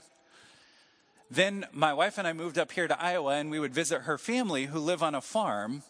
Then 1.30 1.66
my 1.72 1.94
wife 1.94 2.18
and 2.18 2.26
I 2.26 2.32
moved 2.32 2.58
up 2.58 2.72
here 2.72 2.86
to 2.86 3.02
Iowa 3.02 3.34
and 3.34 3.50
we 3.50 3.58
would 3.58 3.74
visit 3.74 4.02
her 4.02 4.18
family 4.18 4.66
who 4.66 4.78
live 4.78 5.02
on 5.02 5.14
a 5.14 5.20
farm 5.20 5.82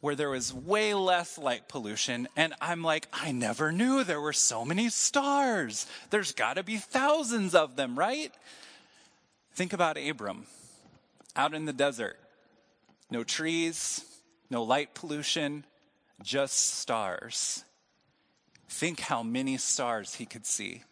where 0.00 0.14
there 0.14 0.30
was 0.30 0.52
way 0.52 0.94
less 0.94 1.38
light 1.38 1.68
pollution. 1.68 2.26
And 2.36 2.54
I'm 2.60 2.82
like, 2.82 3.06
I 3.12 3.32
never 3.32 3.70
knew 3.70 4.02
there 4.02 4.20
were 4.20 4.32
so 4.32 4.64
many 4.64 4.88
stars. 4.88 5.86
There's 6.10 6.32
got 6.32 6.54
to 6.54 6.62
be 6.62 6.78
thousands 6.78 7.54
of 7.54 7.76
them, 7.76 7.98
right? 7.98 8.32
Think 9.54 9.72
about 9.72 9.98
Abram 9.98 10.46
out 11.36 11.54
in 11.54 11.66
the 11.66 11.72
desert. 11.72 12.18
No 13.10 13.24
trees, 13.24 14.04
no 14.48 14.62
light 14.62 14.94
pollution, 14.94 15.64
just 16.22 16.78
stars. 16.78 17.64
Think 18.70 19.00
how 19.00 19.22
many 19.22 19.58
stars 19.58 20.14
he 20.14 20.24
could 20.24 20.46
see. 20.46 20.84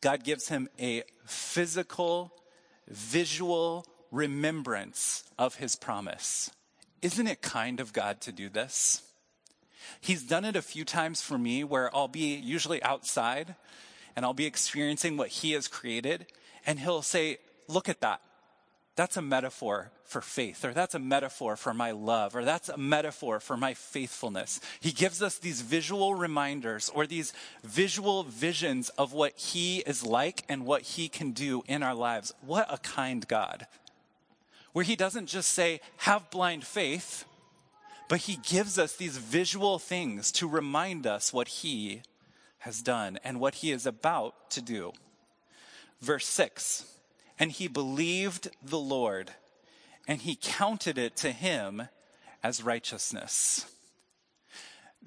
God 0.00 0.24
gives 0.24 0.48
him 0.48 0.68
a 0.80 1.02
physical, 1.26 2.32
visual 2.88 3.84
remembrance 4.10 5.24
of 5.38 5.56
his 5.56 5.74
promise. 5.74 6.50
Isn't 7.02 7.26
it 7.26 7.42
kind 7.42 7.80
of 7.80 7.92
God 7.92 8.20
to 8.22 8.32
do 8.32 8.48
this? 8.48 9.02
He's 10.00 10.22
done 10.22 10.44
it 10.44 10.56
a 10.56 10.62
few 10.62 10.84
times 10.84 11.20
for 11.20 11.36
me 11.36 11.64
where 11.64 11.94
I'll 11.94 12.08
be 12.08 12.36
usually 12.36 12.82
outside 12.82 13.56
and 14.14 14.24
I'll 14.24 14.32
be 14.32 14.46
experiencing 14.46 15.16
what 15.16 15.28
He 15.28 15.52
has 15.52 15.68
created, 15.68 16.26
and 16.64 16.80
He'll 16.80 17.02
say, 17.02 17.38
Look 17.68 17.88
at 17.88 18.00
that. 18.00 18.22
That's 18.96 19.16
a 19.16 19.22
metaphor 19.22 19.90
for 20.04 20.20
faith, 20.20 20.64
or 20.64 20.72
that's 20.72 20.94
a 20.94 20.98
metaphor 20.98 21.56
for 21.56 21.74
my 21.74 21.90
love, 21.90 22.34
or 22.34 22.44
that's 22.44 22.68
a 22.68 22.78
metaphor 22.78 23.40
for 23.40 23.56
my 23.56 23.74
faithfulness. 23.74 24.60
He 24.80 24.90
gives 24.90 25.22
us 25.22 25.38
these 25.38 25.60
visual 25.60 26.14
reminders 26.14 26.90
or 26.94 27.06
these 27.06 27.32
visual 27.62 28.22
visions 28.24 28.88
of 28.90 29.12
what 29.12 29.36
He 29.36 29.78
is 29.80 30.04
like 30.04 30.44
and 30.48 30.64
what 30.64 30.82
He 30.82 31.08
can 31.08 31.32
do 31.32 31.62
in 31.68 31.82
our 31.82 31.94
lives. 31.94 32.32
What 32.40 32.72
a 32.72 32.78
kind 32.78 33.26
God 33.28 33.66
where 34.76 34.84
he 34.84 34.94
doesn't 34.94 35.24
just 35.24 35.52
say, 35.52 35.80
have 35.96 36.30
blind 36.30 36.62
faith, 36.62 37.24
but 38.10 38.18
he 38.18 38.36
gives 38.36 38.78
us 38.78 38.94
these 38.94 39.16
visual 39.16 39.78
things 39.78 40.30
to 40.30 40.46
remind 40.46 41.06
us 41.06 41.32
what 41.32 41.48
he 41.48 42.02
has 42.58 42.82
done 42.82 43.18
and 43.24 43.40
what 43.40 43.54
he 43.54 43.72
is 43.72 43.86
about 43.86 44.50
to 44.50 44.60
do. 44.60 44.92
Verse 46.02 46.26
6 46.26 46.84
And 47.38 47.52
he 47.52 47.68
believed 47.68 48.48
the 48.62 48.78
Lord, 48.78 49.32
and 50.08 50.20
he 50.20 50.38
counted 50.40 50.98
it 50.98 51.16
to 51.16 51.32
him 51.32 51.88
as 52.42 52.62
righteousness 52.62 53.66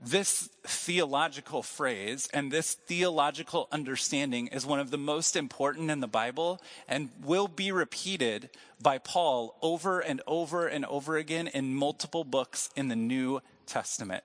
this 0.01 0.49
theological 0.63 1.61
phrase 1.61 2.29
and 2.33 2.51
this 2.51 2.73
theological 2.73 3.67
understanding 3.71 4.47
is 4.47 4.65
one 4.65 4.79
of 4.79 4.91
the 4.91 4.97
most 4.97 5.35
important 5.35 5.91
in 5.91 5.99
the 5.99 6.07
Bible 6.07 6.61
and 6.87 7.09
will 7.23 7.47
be 7.47 7.71
repeated 7.71 8.49
by 8.81 8.97
Paul 8.97 9.57
over 9.61 9.99
and 9.99 10.21
over 10.25 10.67
and 10.67 10.85
over 10.85 11.17
again 11.17 11.47
in 11.47 11.75
multiple 11.75 12.23
books 12.23 12.69
in 12.75 12.87
the 12.87 12.95
New 12.95 13.41
Testament. 13.65 14.23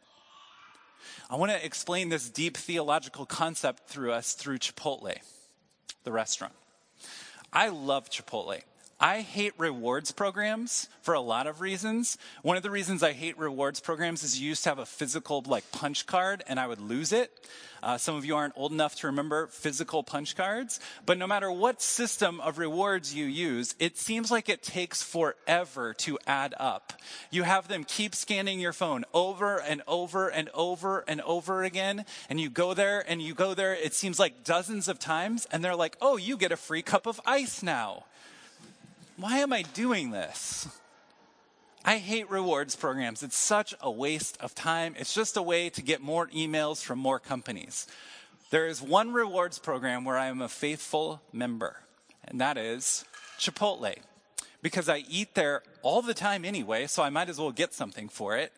I 1.29 1.37
want 1.37 1.51
to 1.53 1.65
explain 1.65 2.09
this 2.09 2.31
deep 2.31 2.57
theological 2.57 3.27
concept 3.27 3.89
through 3.89 4.13
us 4.13 4.35
through 4.35 4.59
Chipotle, 4.59 5.17
the 6.05 6.13
restaurant. 6.13 6.55
I 7.55 7.69
love 7.69 8.11
Chipotle. 8.11 8.63
I 9.05 9.21
hate 9.21 9.53
rewards 9.59 10.13
programs 10.13 10.89
for 11.03 11.13
a 11.13 11.21
lot 11.21 11.47
of 11.47 11.61
reasons. 11.61 12.17
One 12.41 12.57
of 12.57 12.63
the 12.63 12.71
reasons 12.71 13.03
I 13.03 13.13
hate 13.13 13.37
rewards 13.37 13.79
programs 13.79 14.23
is 14.23 14.41
you 14.41 14.49
used 14.49 14.63
to 14.63 14.71
have 14.71 14.79
a 14.79 14.87
physical 14.87 15.45
like 15.47 15.71
punch 15.73 16.07
card 16.07 16.43
and 16.49 16.59
I 16.59 16.67
would 16.67 16.81
lose 16.81 17.13
it. 17.13 17.31
Uh, 17.83 17.99
some 17.99 18.17
of 18.17 18.25
you 18.25 18.35
aren't 18.35 18.55
old 18.57 18.73
enough 18.73 18.95
to 18.95 19.09
remember 19.09 19.49
physical 19.49 20.03
punch 20.03 20.35
cards, 20.35 20.81
but 21.05 21.19
no 21.19 21.27
matter 21.27 21.53
what 21.53 21.83
system 21.83 22.41
of 22.41 22.57
rewards 22.57 23.15
you 23.15 23.27
use, 23.27 23.75
it 23.79 23.99
seems 23.99 24.31
like 24.31 24.49
it 24.49 24.63
takes 24.63 25.03
forever 25.03 25.93
to 25.93 26.19
add 26.27 26.55
up. 26.59 26.95
You 27.31 27.43
have 27.43 27.69
them 27.69 27.85
keep 27.85 28.15
scanning 28.15 28.59
your 28.59 28.73
phone 28.73 29.05
over 29.13 29.61
and 29.61 29.83
over 29.87 30.31
and 30.31 30.49
over 30.55 31.05
and 31.07 31.21
over 31.21 31.63
again, 31.63 32.07
and 32.31 32.41
you 32.41 32.49
go 32.49 32.73
there 32.73 33.05
and 33.07 33.21
you 33.21 33.35
go 33.35 33.53
there, 33.53 33.75
it 33.75 33.93
seems 33.93 34.19
like 34.19 34.45
dozens 34.45 34.89
of 34.89 34.99
times, 34.99 35.47
and 35.53 35.63
they're 35.63 35.77
like, 35.77 35.99
oh, 36.01 36.17
you 36.17 36.39
get 36.39 36.53
a 36.53 36.57
free 36.57 36.81
cup 36.81 37.05
of 37.05 37.21
ice 37.27 37.63
now 37.63 38.05
why 39.17 39.39
am 39.39 39.53
I 39.53 39.63
doing 39.63 40.11
this? 40.11 40.69
I 41.85 41.99
hate 41.99 42.31
rewards 42.31 42.77
programs. 42.77 43.23
It's 43.23 43.37
such 43.37 43.75
a 43.81 43.91
waste 43.91 44.39
of 44.41 44.55
time. 44.55 44.95
It's 44.99 45.15
just 45.15 45.37
a 45.37 45.43
way 45.43 45.69
to 45.71 45.83
get 45.83 46.01
more 46.01 46.29
emails 46.29 46.83
from 46.83 46.99
more 46.99 47.19
companies. 47.19 47.87
There 48.51 48.67
is 48.67 48.81
one 48.81 49.13
rewards 49.13 49.59
program 49.59 50.05
where 50.05 50.17
I 50.17 50.27
am 50.27 50.41
a 50.41 50.49
faithful 50.49 51.21
member, 51.33 51.81
and 52.25 52.41
that 52.41 52.57
is 52.57 53.05
Chipotle 53.39 53.97
because 54.65 54.89
I 54.89 55.05
eat 55.11 55.35
there 55.35 55.63
all 55.83 56.01
the 56.01 56.15
time 56.15 56.43
anyway, 56.43 56.87
so 56.87 57.03
I 57.03 57.11
might 57.11 57.29
as 57.29 57.39
well 57.39 57.53
get 57.53 57.75
something 57.75 58.09
for 58.09 58.35
it. 58.35 58.51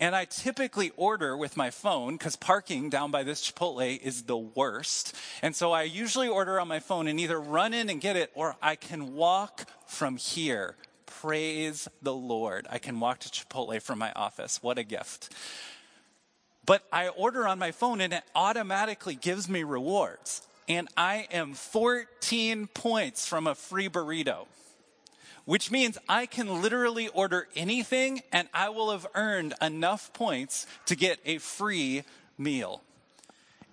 And 0.00 0.16
I 0.16 0.24
typically 0.24 0.90
order 0.96 1.36
with 1.36 1.54
my 1.54 1.68
phone 1.68 2.14
because 2.14 2.34
parking 2.34 2.88
down 2.88 3.10
by 3.10 3.24
this 3.24 3.42
Chipotle 3.48 4.00
is 4.00 4.22
the 4.22 4.38
worst. 4.38 5.14
And 5.42 5.54
so 5.54 5.70
I 5.70 5.82
usually 5.82 6.28
order 6.28 6.58
on 6.58 6.66
my 6.66 6.80
phone 6.80 7.06
and 7.06 7.20
either 7.20 7.38
run 7.38 7.74
in 7.74 7.90
and 7.90 8.00
get 8.00 8.16
it 8.16 8.30
or 8.34 8.56
I 8.62 8.74
can 8.74 9.14
walk 9.14 9.66
from 9.86 10.16
here. 10.16 10.76
Praise 11.04 11.86
the 12.00 12.14
Lord. 12.14 12.66
I 12.70 12.78
can 12.78 12.98
walk 12.98 13.18
to 13.18 13.28
Chipotle 13.28 13.82
from 13.82 13.98
my 13.98 14.12
office. 14.12 14.62
What 14.62 14.78
a 14.78 14.82
gift. 14.82 15.30
But 16.64 16.84
I 16.90 17.08
order 17.08 17.46
on 17.46 17.58
my 17.58 17.72
phone 17.72 18.00
and 18.00 18.14
it 18.14 18.24
automatically 18.34 19.14
gives 19.14 19.46
me 19.46 19.62
rewards. 19.64 20.40
And 20.70 20.88
I 20.96 21.28
am 21.30 21.52
14 21.52 22.66
points 22.68 23.26
from 23.26 23.46
a 23.46 23.54
free 23.54 23.90
burrito 23.90 24.46
which 25.44 25.70
means 25.70 25.98
I 26.08 26.26
can 26.26 26.62
literally 26.62 27.08
order 27.08 27.48
anything 27.56 28.22
and 28.32 28.48
I 28.54 28.68
will 28.68 28.90
have 28.92 29.06
earned 29.14 29.54
enough 29.60 30.12
points 30.12 30.66
to 30.86 30.96
get 30.96 31.18
a 31.24 31.38
free 31.38 32.04
meal. 32.38 32.82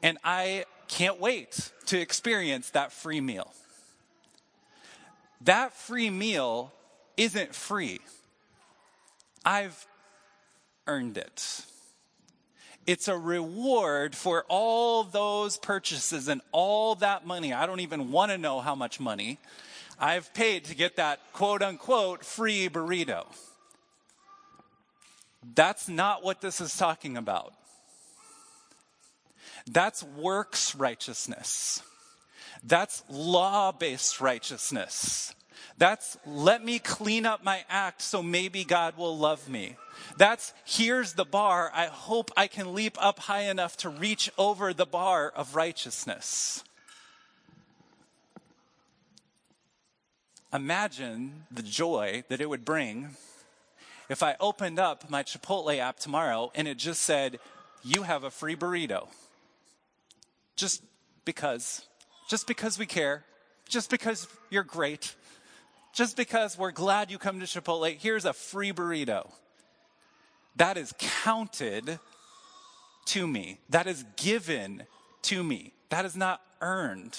And 0.02 0.18
I 0.24 0.66
can't 0.88 1.20
wait 1.20 1.72
to 1.88 2.00
experience 2.00 2.70
that 2.72 2.92
free 2.92 3.22
meal. 3.22 3.54
That 5.42 5.74
free 5.74 6.10
meal 6.10 6.72
isn't 7.16 7.54
free. 7.54 8.00
I've 9.46 9.86
earned 10.88 11.18
it. 11.18 11.66
It's 12.86 13.10
a 13.10 13.18
reward 13.18 14.16
for 14.16 14.46
all 14.48 15.04
those 15.04 15.58
purchases 15.58 16.30
and 16.30 16.42
all 16.54 16.96
that 16.96 17.28
money. 17.28 17.54
I 17.54 17.66
don't 17.66 17.82
even 17.82 18.12
want 18.12 18.32
to 18.32 18.38
know 18.38 18.62
how 18.62 18.76
much 18.76 19.00
money 19.00 19.40
I've 20.00 20.34
paid 20.34 20.66
to 20.66 20.76
get 20.76 20.98
that 20.98 21.20
quote 21.34 21.62
unquote 21.62 22.24
free 22.24 22.70
burrito. 22.70 23.26
That's 25.56 25.88
not 25.88 26.24
what 26.24 26.42
this 26.42 26.62
is 26.62 26.76
talking 26.76 27.18
about. 27.18 27.54
That's 29.66 30.04
works 30.04 30.76
righteousness. 30.76 31.82
That's 32.64 33.04
law 33.10 33.72
based 33.72 34.22
righteousness. 34.22 35.34
That's 35.78 36.18
let 36.26 36.64
me 36.64 36.80
clean 36.80 37.26
up 37.26 37.44
my 37.44 37.64
act 37.70 38.02
so 38.02 38.24
maybe 38.24 38.64
God 38.64 38.98
will 38.98 39.18
love 39.18 39.48
me. 39.48 39.76
That's 40.18 40.54
here's 40.66 41.14
the 41.14 41.26
bar. 41.26 41.72
I 41.74 41.86
hope 41.86 42.32
I 42.36 42.48
can 42.48 42.74
leap 42.74 42.98
up 43.00 43.20
high 43.20 43.44
enough 43.44 43.78
to 43.78 43.90
reach 43.90 44.32
over 44.38 44.74
the 44.74 44.86
bar 44.86 45.32
of 45.36 45.56
righteousness. 45.56 46.64
Imagine 50.54 51.46
the 51.52 51.64
joy 51.64 52.24
that 52.30 52.42
it 52.42 52.50
would 52.50 52.66
bring 52.66 53.10
if 54.10 54.24
I 54.24 54.36
opened 54.40 54.80
up 54.80 55.10
my 55.10 55.24
Chipotle 55.24 55.78
app 55.78 56.00
tomorrow 56.00 56.52
and 56.56 56.68
it 56.68 56.78
just 56.78 57.04
said, 57.04 57.40
You 57.84 58.04
have 58.04 58.24
a 58.24 58.32
free 58.32 58.56
burrito. 58.56 59.08
Just 60.56 60.82
because. 61.26 61.86
Just 62.30 62.48
because 62.48 62.80
we 62.80 62.86
care. 62.86 63.24
Just 63.68 63.90
because 63.90 64.28
you're 64.50 64.64
great. 64.64 65.16
Just 65.94 66.16
because 66.16 66.58
we're 66.58 66.72
glad 66.72 67.12
you 67.12 67.18
come 67.18 67.40
to 67.40 67.46
Chipotle. 67.46 67.98
Here's 67.98 68.26
a 68.26 68.34
free 68.34 68.72
burrito. 68.72 69.30
That 70.56 70.78
is 70.78 70.94
counted 70.98 72.00
to 73.06 73.28
me. 73.28 73.60
That 73.70 73.88
is 73.88 74.06
given 74.16 74.84
to 75.24 75.44
me. 75.44 75.74
That 75.90 76.06
is 76.06 76.16
not 76.16 76.42
earned. 76.62 77.18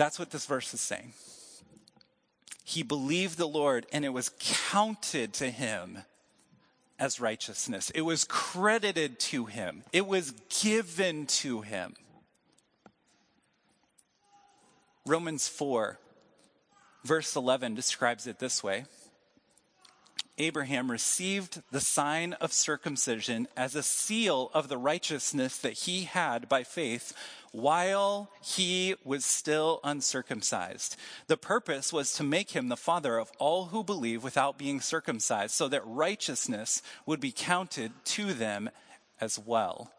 That's 0.00 0.18
what 0.18 0.30
this 0.30 0.46
verse 0.46 0.72
is 0.72 0.80
saying. 0.80 1.12
He 2.64 2.82
believed 2.82 3.36
the 3.36 3.46
Lord 3.46 3.84
and 3.92 4.02
it 4.02 4.14
was 4.14 4.30
counted 4.40 5.34
to 5.34 5.50
him 5.50 5.98
as 6.98 7.20
righteousness. 7.20 7.90
It 7.90 8.00
was 8.00 8.24
credited 8.24 9.20
to 9.20 9.44
him. 9.44 9.82
It 9.92 10.06
was 10.06 10.30
given 10.62 11.26
to 11.26 11.60
him. 11.60 11.96
Romans 15.04 15.48
4, 15.48 15.98
verse 17.04 17.36
11 17.36 17.74
describes 17.74 18.26
it 18.26 18.38
this 18.38 18.62
way 18.62 18.86
Abraham 20.40 20.90
received 20.90 21.60
the 21.70 21.82
sign 21.82 22.32
of 22.34 22.50
circumcision 22.50 23.46
as 23.58 23.74
a 23.74 23.82
seal 23.82 24.50
of 24.54 24.68
the 24.68 24.78
righteousness 24.78 25.58
that 25.58 25.74
he 25.74 26.04
had 26.04 26.48
by 26.48 26.64
faith 26.64 27.12
while 27.52 28.30
he 28.42 28.94
was 29.04 29.22
still 29.22 29.80
uncircumcised. 29.84 30.96
The 31.26 31.36
purpose 31.36 31.92
was 31.92 32.14
to 32.14 32.22
make 32.22 32.52
him 32.52 32.68
the 32.68 32.76
father 32.78 33.18
of 33.18 33.30
all 33.38 33.66
who 33.66 33.84
believe 33.84 34.24
without 34.24 34.56
being 34.56 34.80
circumcised, 34.80 35.52
so 35.52 35.68
that 35.68 35.82
righteousness 35.84 36.80
would 37.04 37.20
be 37.20 37.32
counted 37.32 37.92
to 38.06 38.32
them 38.32 38.70
as 39.20 39.38
well. 39.38 39.92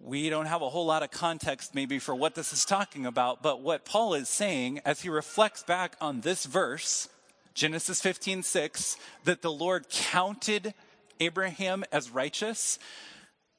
We 0.00 0.30
don't 0.30 0.46
have 0.46 0.62
a 0.62 0.70
whole 0.70 0.86
lot 0.86 1.02
of 1.02 1.10
context 1.10 1.74
maybe 1.74 1.98
for 1.98 2.14
what 2.14 2.34
this 2.34 2.54
is 2.54 2.64
talking 2.64 3.04
about, 3.04 3.42
but 3.42 3.60
what 3.60 3.84
Paul 3.84 4.14
is 4.14 4.30
saying 4.30 4.80
as 4.86 5.02
he 5.02 5.10
reflects 5.10 5.62
back 5.62 5.94
on 6.00 6.22
this 6.22 6.46
verse 6.46 7.10
Genesis 7.56 8.02
15, 8.02 8.42
6, 8.42 8.98
that 9.24 9.40
the 9.40 9.50
Lord 9.50 9.88
counted 9.88 10.74
Abraham 11.20 11.84
as 11.90 12.10
righteous. 12.10 12.78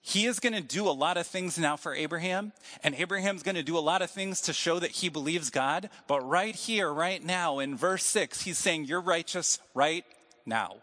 He 0.02 0.28
is 0.28 0.40
going 0.40 0.54
to 0.54 0.62
do 0.62 0.88
a 0.88 0.92
lot 0.92 1.18
of 1.18 1.26
things 1.26 1.58
now 1.58 1.78
for 1.78 1.96
Abraham, 1.96 2.54
and 2.84 2.94
Abraham's 2.94 3.42
going 3.42 3.56
to 3.56 3.64
do 3.64 3.76
a 3.76 3.80
lot 3.80 4.04
of 4.04 4.12
things 4.12 4.42
to 4.42 4.54
show 4.54 4.78
that 4.78 4.92
he 4.92 5.10
believes 5.10 5.50
God. 5.50 5.90
But 6.06 6.22
right 6.22 6.56
here, 6.56 6.94
right 6.94 7.26
now, 7.26 7.58
in 7.58 7.76
verse 7.76 8.04
6, 8.04 8.44
he's 8.44 8.60
saying, 8.60 8.86
You're 8.86 9.02
righteous 9.02 9.58
right 9.74 10.06
now. 10.46 10.76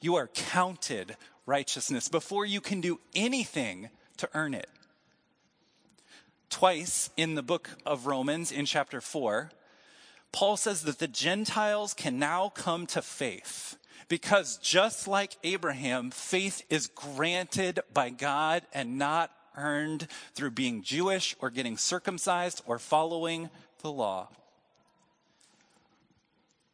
You 0.00 0.16
are 0.16 0.26
counted 0.26 1.16
righteousness 1.46 2.08
before 2.08 2.44
you 2.44 2.60
can 2.60 2.80
do 2.80 2.98
anything 3.14 3.88
to 4.16 4.28
earn 4.34 4.52
it. 4.52 4.68
Twice 6.50 7.08
in 7.16 7.36
the 7.36 7.42
book 7.42 7.70
of 7.86 8.08
Romans, 8.08 8.50
in 8.50 8.66
chapter 8.66 9.00
4, 9.00 9.52
Paul 10.36 10.58
says 10.58 10.82
that 10.82 10.98
the 10.98 11.08
Gentiles 11.08 11.94
can 11.94 12.18
now 12.18 12.50
come 12.50 12.84
to 12.88 13.00
faith 13.00 13.78
because 14.06 14.58
just 14.58 15.08
like 15.08 15.38
Abraham, 15.42 16.10
faith 16.10 16.62
is 16.68 16.88
granted 16.88 17.80
by 17.94 18.10
God 18.10 18.60
and 18.74 18.98
not 18.98 19.30
earned 19.56 20.08
through 20.34 20.50
being 20.50 20.82
Jewish 20.82 21.34
or 21.40 21.48
getting 21.48 21.78
circumcised 21.78 22.60
or 22.66 22.78
following 22.78 23.48
the 23.80 23.90
law. 23.90 24.28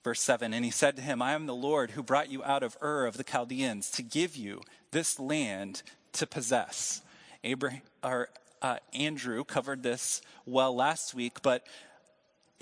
Verse 0.03 0.21
7 0.21 0.53
And 0.53 0.65
he 0.65 0.73
said 0.73 0.97
to 0.97 1.03
him, 1.03 1.23
I 1.23 1.35
am 1.35 1.47
the 1.47 1.55
Lord 1.55 1.93
who 1.93 2.03
brought 2.03 2.33
you 2.33 2.43
out 2.43 2.65
of 2.65 2.77
Ur 2.83 3.07
of 3.07 3.17
the 3.17 3.23
Chaldeans 3.23 3.93
to 3.93 4.03
give 4.03 4.35
you 4.35 4.61
this 4.91 5.21
land 5.21 5.83
to 6.15 6.27
possess. 6.27 7.01
Abraham, 7.45 7.83
or, 8.03 8.29
uh, 8.61 8.79
Andrew 8.93 9.45
covered 9.45 9.85
this 9.85 10.21
well 10.47 10.75
last 10.75 11.15
week, 11.15 11.43
but 11.43 11.65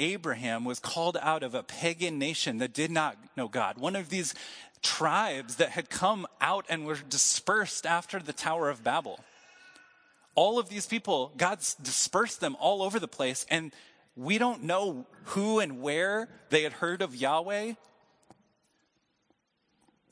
Abraham 0.01 0.65
was 0.65 0.81
called 0.81 1.19
out 1.21 1.43
of 1.43 1.55
a 1.55 1.63
pagan 1.63 2.19
nation 2.19 2.59
that 2.59 2.73
did 2.73 2.91
not 2.91 3.17
know 3.37 3.47
God, 3.47 3.79
one 3.79 3.95
of 3.95 4.09
these 4.09 4.35
tribes 4.83 5.57
that 5.57 5.71
had 5.71 5.91
come 5.91 6.27
out 6.41 6.65
and 6.69 6.87
were 6.87 6.97
dispersed 6.97 7.85
after 7.85 8.19
the 8.19 8.33
Tower 8.33 8.71
of 8.71 8.83
Babel. 8.83 9.21
All 10.35 10.59
of 10.59 10.71
these 10.71 10.87
people, 10.87 11.33
God's 11.37 11.75
dispersed 11.75 12.41
them 12.41 12.57
all 12.59 12.83
over 12.83 12.99
the 12.99 13.09
place, 13.09 13.45
and 13.51 13.73
we 14.17 14.39
don't 14.39 14.65
know 14.65 15.07
who 15.25 15.61
and 15.61 15.83
where 15.83 16.29
they 16.49 16.63
had 16.63 16.75
heard 16.75 17.03
of 17.03 17.15
Yahweh. 17.15 17.75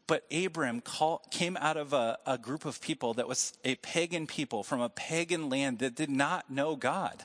But 0.07 0.24
Abram 0.33 0.83
call, 0.83 1.22
came 1.31 1.57
out 1.57 1.77
of 1.77 1.92
a, 1.92 2.18
a 2.27 2.37
group 2.37 2.64
of 2.64 2.81
people 2.81 3.14
that 3.14 3.29
was 3.29 3.55
a 3.64 3.77
pagan 3.77 4.27
people 4.27 4.62
from 4.62 4.81
a 4.81 4.88
pagan 4.90 5.48
land 5.48 5.79
that 5.79 5.94
did 5.94 6.11
not 6.11 6.51
know 6.51 6.77
God. 6.77 7.24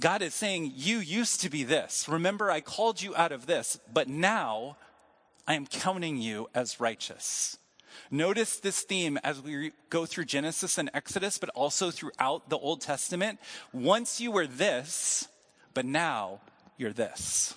God 0.00 0.22
is 0.22 0.34
saying, 0.34 0.72
You 0.74 0.98
used 0.98 1.40
to 1.42 1.50
be 1.50 1.64
this. 1.64 2.08
Remember, 2.08 2.50
I 2.50 2.60
called 2.60 3.00
you 3.00 3.14
out 3.16 3.32
of 3.32 3.46
this, 3.46 3.78
but 3.92 4.08
now 4.08 4.76
I 5.46 5.54
am 5.54 5.66
counting 5.66 6.16
you 6.16 6.48
as 6.54 6.80
righteous. 6.80 7.58
Notice 8.10 8.56
this 8.56 8.82
theme 8.82 9.18
as 9.22 9.40
we 9.40 9.72
go 9.90 10.04
through 10.04 10.24
Genesis 10.24 10.78
and 10.78 10.90
Exodus, 10.94 11.38
but 11.38 11.50
also 11.50 11.90
throughout 11.90 12.48
the 12.48 12.58
Old 12.58 12.80
Testament. 12.80 13.38
Once 13.72 14.20
you 14.20 14.30
were 14.30 14.46
this, 14.46 15.28
but 15.74 15.84
now 15.84 16.40
you're 16.76 16.92
this. 16.92 17.54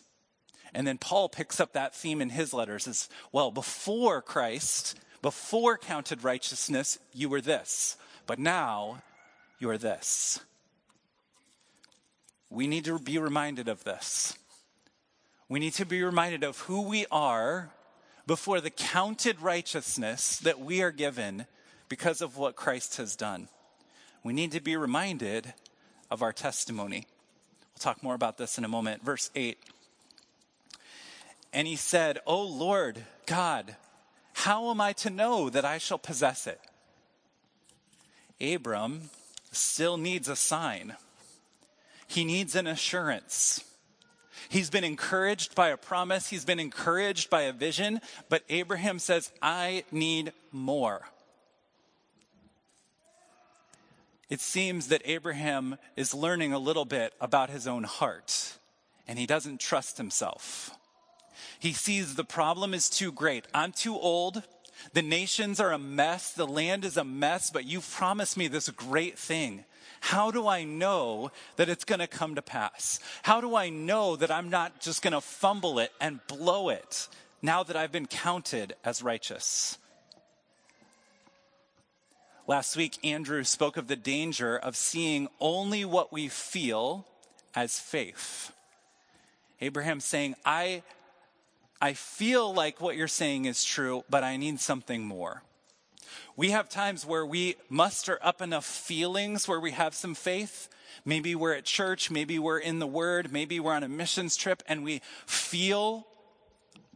And 0.74 0.86
then 0.86 0.98
Paul 0.98 1.30
picks 1.30 1.60
up 1.60 1.74
that 1.74 1.96
theme 1.96 2.22
in 2.22 2.30
his 2.30 2.54
letters 2.54 2.88
as 2.88 3.10
well. 3.32 3.52
Before 3.52 4.22
Christ, 4.22 5.00
before 5.22 5.78
counted 5.78 6.24
righteousness, 6.24 7.00
you 7.14 7.30
were 7.30 7.42
this, 7.42 7.98
but 8.28 8.38
now 8.38 9.02
you're 9.60 9.78
this. 9.78 10.40
We 12.50 12.68
need 12.68 12.86
to 12.86 13.00
be 13.00 13.18
reminded 13.18 13.68
of 13.68 13.84
this. 13.84 14.38
We 15.50 15.60
need 15.60 15.74
to 15.74 15.86
be 15.86 16.04
reminded 16.04 16.44
of 16.44 16.60
who 16.62 16.82
we 16.82 17.06
are 17.12 17.72
before 18.26 18.60
the 18.60 18.70
counted 18.70 19.42
righteousness 19.42 20.38
that 20.40 20.60
we 20.60 20.82
are 20.82 20.92
given 20.92 21.46
because 21.90 22.22
of 22.22 22.38
what 22.38 22.56
Christ 22.56 22.98
has 22.98 23.16
done. 23.16 23.48
We 24.24 24.34
need 24.34 24.52
to 24.52 24.60
be 24.60 24.76
reminded 24.76 25.54
of 26.12 26.22
our 26.22 26.34
testimony. 26.34 27.08
We'll 27.74 27.80
talk 27.80 28.04
more 28.04 28.16
about 28.16 28.38
this 28.38 28.58
in 28.58 28.66
a 28.66 28.70
moment. 28.70 29.04
Verse 29.04 29.30
8. 29.36 29.58
And 31.54 31.68
he 31.68 31.78
said, 31.78 32.20
O 32.26 32.42
Lord 32.42 33.06
God, 33.26 33.76
how 34.34 34.70
am 34.70 34.82
I 34.82 34.94
to 34.94 35.10
know 35.10 35.50
that 35.50 35.66
I 35.66 35.78
shall 35.78 35.98
possess 35.98 36.46
it? 36.46 36.60
Abram 38.40 39.10
still 39.52 39.98
needs 39.98 40.28
a 40.28 40.36
sign. 40.36 40.96
He 42.08 42.26
needs 42.26 42.56
an 42.56 42.68
assurance. 42.68 43.64
He's 44.50 44.70
been 44.70 44.84
encouraged 44.84 45.56
by 45.56 45.70
a 45.70 45.78
promise, 45.78 46.30
he's 46.30 46.46
been 46.46 46.60
encouraged 46.60 47.30
by 47.30 47.44
a 47.44 47.54
vision, 47.54 48.00
but 48.30 48.44
Abraham 48.50 48.98
says, 48.98 49.32
I 49.42 49.84
need 49.92 50.32
more. 50.52 51.02
It 54.30 54.40
seems 54.42 54.88
that 54.88 55.02
Abraham 55.06 55.78
is 55.96 56.14
learning 56.14 56.54
a 56.54 56.60
little 56.60 56.86
bit 56.86 57.14
about 57.20 57.50
his 57.50 57.68
own 57.68 57.84
heart, 57.84 58.58
and 59.08 59.18
he 59.18 59.26
doesn't 59.26 59.60
trust 59.60 59.98
himself. 59.98 60.72
He 61.60 61.74
sees 61.74 62.16
the 62.16 62.24
problem 62.24 62.74
is 62.74 62.90
too 62.90 63.12
great. 63.12 63.46
I'm 63.54 63.72
too 63.72 63.96
old. 63.96 64.44
The 64.94 65.02
nations 65.02 65.60
are 65.60 65.72
a 65.72 65.80
mess. 65.80 66.34
The 66.34 66.48
land 66.48 66.86
is 66.86 66.98
a 66.98 67.04
mess, 67.04 67.50
but 67.50 67.66
you've 67.66 67.90
promised 67.90 68.38
me 68.38 68.48
this 68.48 68.70
great 68.70 69.18
thing. 69.18 69.66
How 70.00 70.32
do 70.32 70.48
I 70.48 70.64
know 70.64 71.32
that 71.56 71.70
it's 71.70 71.84
going 71.84 72.00
to 72.00 72.08
come 72.08 72.36
to 72.36 72.42
pass? 72.42 73.00
How 73.24 73.42
do 73.42 73.56
I 73.56 73.70
know 73.70 74.16
that 74.16 74.32
I'm 74.32 74.50
not 74.50 74.80
just 74.80 75.02
going 75.02 75.14
to 75.14 75.22
fumble 75.22 75.80
it 75.80 75.92
and 76.00 76.20
blow 76.28 76.70
it 76.70 77.08
now 77.42 77.64
that 77.64 77.76
I've 77.76 77.92
been 77.92 78.08
counted 78.08 78.76
as 78.84 79.02
righteous? 79.02 79.78
Last 82.48 82.78
week, 82.78 82.98
Andrew 83.04 83.44
spoke 83.44 83.76
of 83.76 83.88
the 83.88 83.98
danger 83.98 84.58
of 84.58 84.78
seeing 84.78 85.28
only 85.42 85.84
what 85.84 86.14
we 86.14 86.30
feel 86.30 87.06
as 87.54 87.78
faith. 87.78 88.54
Abraham 89.60 90.00
saying, 90.00 90.36
I, 90.46 90.84
I 91.82 91.94
feel 91.94 92.54
like 92.54 92.80
what 92.80 92.96
you're 92.96 93.10
saying 93.10 93.46
is 93.46 93.66
true, 93.66 94.06
but 94.10 94.24
I 94.24 94.38
need 94.38 94.62
something 94.62 95.04
more. 95.04 95.44
We 96.36 96.52
have 96.52 96.70
times 96.70 97.06
where 97.06 97.26
we 97.26 97.56
muster 97.70 98.20
up 98.22 98.42
enough 98.42 98.66
feelings 98.66 99.48
where 99.48 99.60
we 99.60 99.72
have 99.72 99.96
some 99.96 100.16
faith. 100.16 100.70
Maybe 101.06 101.36
we're 101.36 101.54
at 101.54 101.66
church, 101.66 102.10
maybe 102.12 102.40
we're 102.40 102.60
in 102.60 102.80
the 102.80 102.88
Word, 102.88 103.32
maybe 103.32 103.60
we're 103.60 103.74
on 103.74 103.84
a 103.84 103.90
missions 103.90 104.36
trip 104.36 104.64
and 104.68 104.84
we 104.84 105.02
feel 105.26 106.08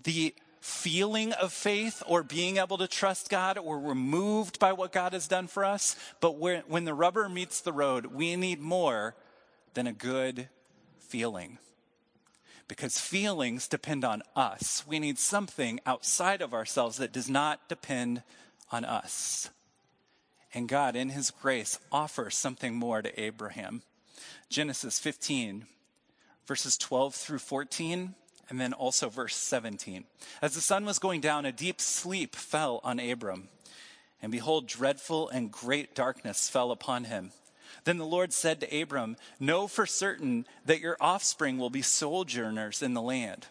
the 0.03 0.33
feeling 0.59 1.33
of 1.33 1.51
faith 1.51 2.03
or 2.05 2.21
being 2.23 2.57
able 2.57 2.77
to 2.77 2.87
trust 2.87 3.29
God 3.29 3.57
or 3.57 3.79
we're 3.79 3.95
moved 3.95 4.59
by 4.59 4.73
what 4.73 4.91
God 4.91 5.13
has 5.13 5.27
done 5.27 5.47
for 5.47 5.65
us. 5.65 5.95
But 6.19 6.37
when 6.37 6.85
the 6.85 6.93
rubber 6.93 7.27
meets 7.29 7.61
the 7.61 7.73
road, 7.73 8.07
we 8.07 8.35
need 8.35 8.59
more 8.59 9.15
than 9.73 9.87
a 9.87 9.93
good 9.93 10.49
feeling. 10.99 11.57
Because 12.67 12.99
feelings 12.99 13.67
depend 13.67 14.05
on 14.05 14.21
us. 14.35 14.85
We 14.87 14.99
need 14.99 15.19
something 15.19 15.79
outside 15.85 16.41
of 16.41 16.53
ourselves 16.53 16.97
that 16.97 17.11
does 17.11 17.29
not 17.29 17.67
depend 17.67 18.23
on 18.71 18.85
us. 18.85 19.49
And 20.53 20.67
God, 20.67 20.95
in 20.95 21.09
His 21.09 21.31
grace, 21.31 21.79
offers 21.91 22.35
something 22.35 22.75
more 22.75 23.01
to 23.01 23.21
Abraham. 23.21 23.83
Genesis 24.49 24.99
15, 24.99 25.65
verses 26.45 26.77
12 26.77 27.15
through 27.15 27.39
14, 27.39 28.15
and 28.49 28.59
then 28.59 28.73
also 28.73 29.07
verse 29.07 29.35
17. 29.35 30.03
As 30.41 30.55
the 30.55 30.61
sun 30.61 30.85
was 30.85 30.99
going 30.99 31.21
down, 31.21 31.45
a 31.45 31.51
deep 31.51 31.79
sleep 31.79 32.35
fell 32.35 32.81
on 32.83 32.99
Abram. 32.99 33.47
And 34.21 34.31
behold, 34.31 34.67
dreadful 34.67 35.29
and 35.29 35.51
great 35.51 35.95
darkness 35.95 36.49
fell 36.49 36.71
upon 36.71 37.05
him. 37.05 37.31
Then 37.85 37.97
the 37.97 38.05
Lord 38.05 38.33
said 38.33 38.59
to 38.59 38.81
Abram, 38.81 39.15
Know 39.39 39.67
for 39.67 39.85
certain 39.85 40.45
that 40.65 40.81
your 40.81 40.97
offspring 40.99 41.57
will 41.57 41.69
be 41.69 41.81
sojourners 41.81 42.81
in 42.81 42.93
the 42.93 43.01
land 43.01 43.47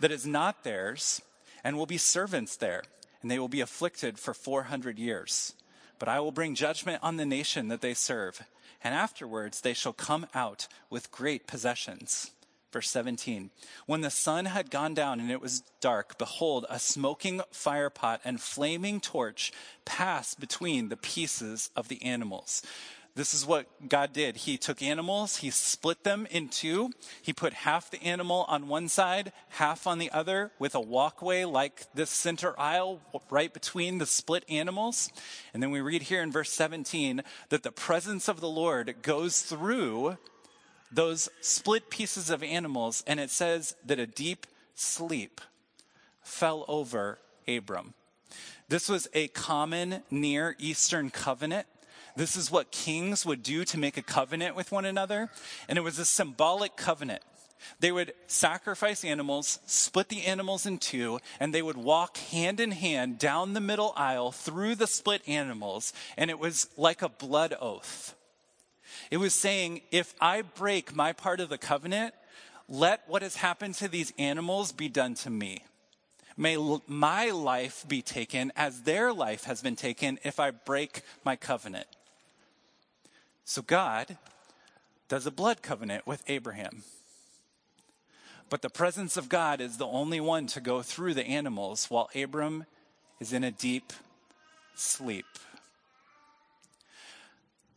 that 0.00 0.12
is 0.12 0.26
not 0.26 0.64
theirs, 0.64 1.20
and 1.62 1.76
will 1.76 1.86
be 1.86 1.98
servants 1.98 2.56
there, 2.56 2.82
and 3.24 3.30
they 3.30 3.38
will 3.38 3.48
be 3.48 3.62
afflicted 3.62 4.18
for 4.18 4.34
400 4.34 4.98
years. 4.98 5.54
But 5.98 6.10
I 6.10 6.20
will 6.20 6.30
bring 6.30 6.54
judgment 6.54 6.98
on 7.02 7.16
the 7.16 7.24
nation 7.24 7.68
that 7.68 7.80
they 7.80 7.94
serve, 7.94 8.42
and 8.82 8.94
afterwards 8.94 9.62
they 9.62 9.72
shall 9.72 9.94
come 9.94 10.26
out 10.34 10.68
with 10.90 11.10
great 11.10 11.46
possessions. 11.46 12.32
Verse 12.70 12.90
17 12.90 13.48
When 13.86 14.02
the 14.02 14.10
sun 14.10 14.44
had 14.44 14.70
gone 14.70 14.92
down 14.92 15.20
and 15.20 15.30
it 15.30 15.40
was 15.40 15.62
dark, 15.80 16.18
behold, 16.18 16.66
a 16.68 16.78
smoking 16.78 17.40
firepot 17.50 18.18
and 18.26 18.42
flaming 18.42 19.00
torch 19.00 19.52
passed 19.86 20.38
between 20.38 20.90
the 20.90 20.98
pieces 20.98 21.70
of 21.74 21.88
the 21.88 22.02
animals. 22.02 22.60
This 23.16 23.32
is 23.32 23.46
what 23.46 23.88
God 23.88 24.12
did. 24.12 24.38
He 24.38 24.58
took 24.58 24.82
animals, 24.82 25.36
he 25.36 25.50
split 25.50 26.02
them 26.02 26.26
in 26.32 26.48
two. 26.48 26.90
He 27.22 27.32
put 27.32 27.52
half 27.52 27.88
the 27.88 28.02
animal 28.02 28.44
on 28.48 28.66
one 28.66 28.88
side, 28.88 29.32
half 29.50 29.86
on 29.86 29.98
the 29.98 30.10
other, 30.10 30.50
with 30.58 30.74
a 30.74 30.80
walkway 30.80 31.44
like 31.44 31.86
this 31.94 32.10
center 32.10 32.58
aisle 32.58 33.00
right 33.30 33.52
between 33.54 33.98
the 33.98 34.06
split 34.06 34.44
animals. 34.48 35.10
And 35.52 35.62
then 35.62 35.70
we 35.70 35.80
read 35.80 36.02
here 36.02 36.22
in 36.22 36.32
verse 36.32 36.50
17 36.50 37.22
that 37.50 37.62
the 37.62 37.70
presence 37.70 38.26
of 38.26 38.40
the 38.40 38.48
Lord 38.48 38.96
goes 39.02 39.42
through 39.42 40.18
those 40.90 41.28
split 41.40 41.90
pieces 41.90 42.30
of 42.30 42.42
animals, 42.42 43.04
and 43.06 43.20
it 43.20 43.30
says 43.30 43.76
that 43.86 44.00
a 44.00 44.06
deep 44.06 44.46
sleep 44.74 45.40
fell 46.20 46.64
over 46.66 47.18
Abram. 47.46 47.94
This 48.68 48.88
was 48.88 49.06
a 49.12 49.28
common 49.28 50.02
Near 50.10 50.56
Eastern 50.58 51.10
covenant 51.10 51.66
this 52.16 52.36
is 52.36 52.50
what 52.50 52.70
kings 52.70 53.26
would 53.26 53.42
do 53.42 53.64
to 53.64 53.78
make 53.78 53.96
a 53.96 54.02
covenant 54.02 54.54
with 54.54 54.70
one 54.70 54.84
another. 54.84 55.30
And 55.68 55.78
it 55.78 55.82
was 55.82 55.98
a 55.98 56.04
symbolic 56.04 56.76
covenant. 56.76 57.22
They 57.80 57.92
would 57.92 58.12
sacrifice 58.26 59.04
animals, 59.04 59.58
split 59.66 60.08
the 60.08 60.24
animals 60.24 60.66
in 60.66 60.78
two, 60.78 61.18
and 61.40 61.52
they 61.54 61.62
would 61.62 61.76
walk 61.76 62.18
hand 62.18 62.60
in 62.60 62.72
hand 62.72 63.18
down 63.18 63.52
the 63.52 63.60
middle 63.60 63.92
aisle 63.96 64.32
through 64.32 64.74
the 64.74 64.86
split 64.86 65.22
animals. 65.26 65.92
And 66.16 66.30
it 66.30 66.38
was 66.38 66.68
like 66.76 67.02
a 67.02 67.08
blood 67.08 67.54
oath. 67.60 68.14
It 69.10 69.16
was 69.16 69.34
saying, 69.34 69.82
if 69.90 70.14
I 70.20 70.42
break 70.42 70.94
my 70.94 71.12
part 71.12 71.40
of 71.40 71.48
the 71.48 71.58
covenant, 71.58 72.14
let 72.68 73.02
what 73.08 73.22
has 73.22 73.36
happened 73.36 73.74
to 73.76 73.88
these 73.88 74.12
animals 74.18 74.72
be 74.72 74.88
done 74.88 75.14
to 75.16 75.30
me. 75.30 75.64
May 76.36 76.56
my 76.86 77.30
life 77.30 77.84
be 77.86 78.02
taken 78.02 78.52
as 78.56 78.82
their 78.82 79.12
life 79.12 79.44
has 79.44 79.62
been 79.62 79.76
taken 79.76 80.18
if 80.24 80.40
I 80.40 80.50
break 80.50 81.02
my 81.24 81.36
covenant. 81.36 81.86
So 83.44 83.62
God 83.62 84.16
does 85.08 85.26
a 85.26 85.30
blood 85.30 85.62
covenant 85.62 86.06
with 86.06 86.22
Abraham. 86.28 86.82
But 88.50 88.62
the 88.62 88.70
presence 88.70 89.16
of 89.16 89.28
God 89.28 89.60
is 89.60 89.76
the 89.76 89.86
only 89.86 90.20
one 90.20 90.46
to 90.48 90.60
go 90.60 90.82
through 90.82 91.14
the 91.14 91.26
animals 91.26 91.86
while 91.90 92.10
Abram 92.14 92.64
is 93.20 93.32
in 93.32 93.44
a 93.44 93.50
deep 93.50 93.92
sleep. 94.74 95.26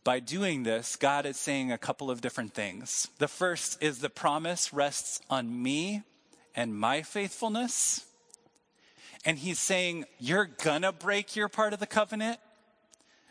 By 0.04 0.20
doing 0.20 0.62
this, 0.62 0.96
God 0.96 1.26
is 1.26 1.36
saying 1.36 1.70
a 1.70 1.78
couple 1.78 2.10
of 2.10 2.20
different 2.20 2.54
things. 2.54 3.08
The 3.18 3.28
first 3.28 3.82
is 3.82 3.98
the 3.98 4.08
promise 4.08 4.72
rests 4.72 5.20
on 5.28 5.62
me 5.62 6.02
and 6.54 6.78
my 6.78 7.02
faithfulness. 7.02 8.06
And 9.24 9.38
he's 9.38 9.58
saying, 9.58 10.06
You're 10.18 10.46
gonna 10.46 10.92
break 10.92 11.36
your 11.36 11.48
part 11.48 11.72
of 11.72 11.80
the 11.80 11.86
covenant. 11.86 12.38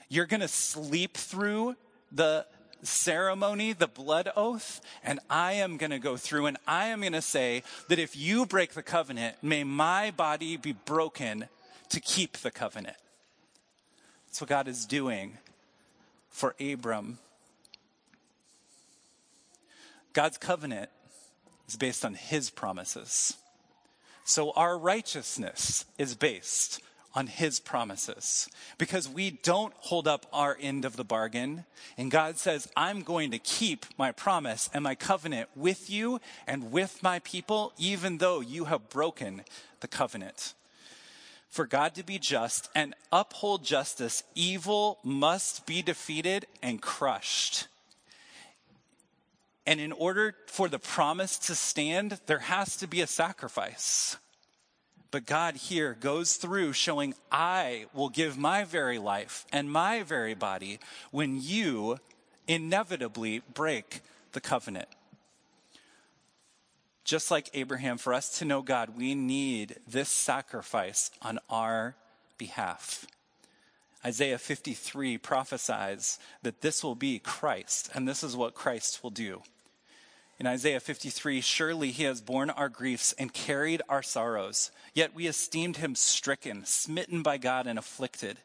You're 0.10 0.28
gonna 0.28 0.48
sleep 0.48 1.18
through 1.18 1.76
the 2.12 2.46
ceremony, 2.84 3.74
the 3.74 3.88
blood 3.88 4.30
oath, 4.36 4.82
and 5.04 5.20
I 5.30 5.54
am 5.54 5.78
going 5.78 5.92
to 5.92 6.00
go 6.00 6.18
through 6.18 6.46
and 6.46 6.58
I 6.68 6.88
am 6.88 7.02
going 7.02 7.14
to 7.14 7.22
say 7.22 7.64
that 7.90 8.00
if 8.00 8.16
you 8.16 8.46
break 8.46 8.74
the 8.74 8.84
covenant, 8.84 9.38
may 9.42 9.64
my 9.64 10.12
body 10.12 10.58
be 10.58 10.74
broken 10.74 11.48
to 11.90 12.00
keep 12.00 12.38
the 12.38 12.52
covenant. 12.52 12.98
That's 14.28 14.42
what 14.42 14.50
God 14.50 14.68
is 14.68 14.86
doing 14.86 15.38
for 16.30 16.56
Abram. 16.60 17.18
God's 20.14 20.38
covenant 20.38 20.90
is 21.68 21.76
based 21.76 22.06
on 22.06 22.16
his 22.16 22.50
promises. 22.50 23.38
So 24.24 24.52
our 24.52 24.78
righteousness 24.78 25.86
is 25.98 26.16
based 26.16 26.82
on 27.18 27.26
his 27.26 27.60
promises 27.60 28.48
because 28.78 29.10
we 29.10 29.32
don't 29.32 29.74
hold 29.80 30.08
up 30.08 30.28
our 30.32 30.56
end 30.62 30.86
of 30.86 30.98
the 30.98 31.04
bargain. 31.04 31.66
And 31.98 32.12
God 32.12 32.38
says, 32.38 32.70
I'm 32.78 33.02
going 33.02 33.32
to 33.32 33.40
keep 33.40 33.88
my 33.98 34.12
promise 34.12 34.70
and 34.72 34.84
my 34.84 34.94
covenant 34.94 35.50
with 35.56 35.90
you 35.90 36.22
and 36.46 36.72
with 36.72 37.02
my 37.02 37.18
people, 37.18 37.74
even 37.80 38.20
though 38.20 38.40
you 38.40 38.66
have 38.66 38.90
broken 38.90 39.42
the 39.80 39.88
covenant. 39.88 40.54
For 41.50 41.66
God 41.66 41.96
to 41.96 42.04
be 42.04 42.20
just 42.20 42.70
and 42.76 42.94
uphold 43.12 43.66
justice, 43.66 44.22
evil 44.36 45.00
must 45.04 45.66
be 45.66 45.82
defeated 45.82 46.46
and 46.62 46.80
crushed. 46.80 47.68
And 49.66 49.80
in 49.80 49.92
order 49.92 50.36
for 50.46 50.70
the 50.70 50.78
promise 50.78 51.40
to 51.40 51.56
stand, 51.56 52.20
there 52.28 52.46
has 52.46 52.78
to 52.78 52.86
be 52.86 53.02
a 53.02 53.08
sacrifice. 53.08 54.18
But 55.10 55.26
God 55.26 55.56
here 55.56 55.96
goes 56.00 56.36
through 56.36 56.74
showing, 56.74 57.14
I 57.32 57.86
will 57.94 58.10
give 58.10 58.38
my 58.38 58.64
very 58.66 59.00
life 59.00 59.46
and 59.52 59.72
my 59.72 60.04
very 60.04 60.34
body 60.34 60.80
when 61.12 61.42
you 61.42 62.00
inevitably 62.48 63.42
break 63.54 64.02
the 64.34 64.42
covenant. 64.42 64.90
Just 67.06 67.32
like 67.32 67.50
Abraham, 67.54 67.98
for 67.98 68.14
us 68.14 68.38
to 68.40 68.46
know 68.46 68.62
God, 68.62 68.98
we 68.98 69.16
need 69.16 69.78
this 69.88 70.10
sacrifice 70.10 71.10
on 71.22 71.40
our 71.50 71.96
behalf. 72.38 73.06
Isaiah 74.06 74.38
53 74.38 75.18
prophesies 75.18 76.20
that 76.42 76.62
this 76.62 76.84
will 76.84 76.96
be 76.96 77.20
Christ, 77.20 77.90
and 77.94 78.08
this 78.08 78.24
is 78.24 78.36
what 78.36 78.56
Christ 78.56 79.04
will 79.04 79.10
do. 79.10 79.42
In 80.40 80.46
Isaiah 80.46 80.80
53, 80.80 81.42
surely 81.42 81.92
he 81.92 82.04
has 82.04 82.22
borne 82.22 82.52
our 82.52 82.70
griefs 82.70 83.12
and 83.18 83.34
carried 83.34 83.82
our 83.90 84.04
sorrows. 84.04 84.70
Yet 84.94 85.16
we 85.16 85.26
esteemed 85.26 85.78
him 85.78 85.96
stricken, 85.96 86.64
smitten 86.64 87.24
by 87.24 87.38
God, 87.38 87.66
and 87.66 87.80
afflicted. 87.80 88.38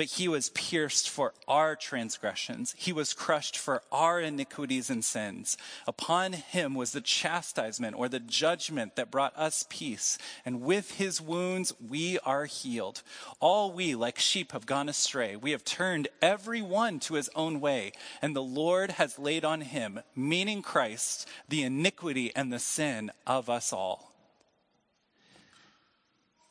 But 0.00 0.12
he 0.12 0.28
was 0.28 0.48
pierced 0.48 1.10
for 1.10 1.34
our 1.46 1.76
transgressions. 1.76 2.74
He 2.78 2.90
was 2.90 3.12
crushed 3.12 3.58
for 3.58 3.82
our 3.92 4.18
iniquities 4.18 4.88
and 4.88 5.04
sins. 5.04 5.58
Upon 5.86 6.32
him 6.32 6.74
was 6.74 6.92
the 6.92 7.02
chastisement 7.02 7.98
or 7.98 8.08
the 8.08 8.18
judgment 8.18 8.96
that 8.96 9.10
brought 9.10 9.36
us 9.36 9.66
peace. 9.68 10.16
And 10.42 10.62
with 10.62 10.92
his 10.92 11.20
wounds 11.20 11.74
we 11.86 12.18
are 12.20 12.46
healed. 12.46 13.02
All 13.40 13.72
we, 13.72 13.94
like 13.94 14.18
sheep, 14.18 14.52
have 14.52 14.64
gone 14.64 14.88
astray. 14.88 15.36
We 15.36 15.50
have 15.50 15.66
turned 15.66 16.08
every 16.22 16.62
one 16.62 16.98
to 17.00 17.12
his 17.12 17.28
own 17.36 17.60
way. 17.60 17.92
And 18.22 18.34
the 18.34 18.42
Lord 18.42 18.92
has 18.92 19.18
laid 19.18 19.44
on 19.44 19.60
him, 19.60 20.00
meaning 20.16 20.62
Christ, 20.62 21.28
the 21.50 21.62
iniquity 21.62 22.32
and 22.34 22.50
the 22.50 22.58
sin 22.58 23.10
of 23.26 23.50
us 23.50 23.70
all. 23.70 24.14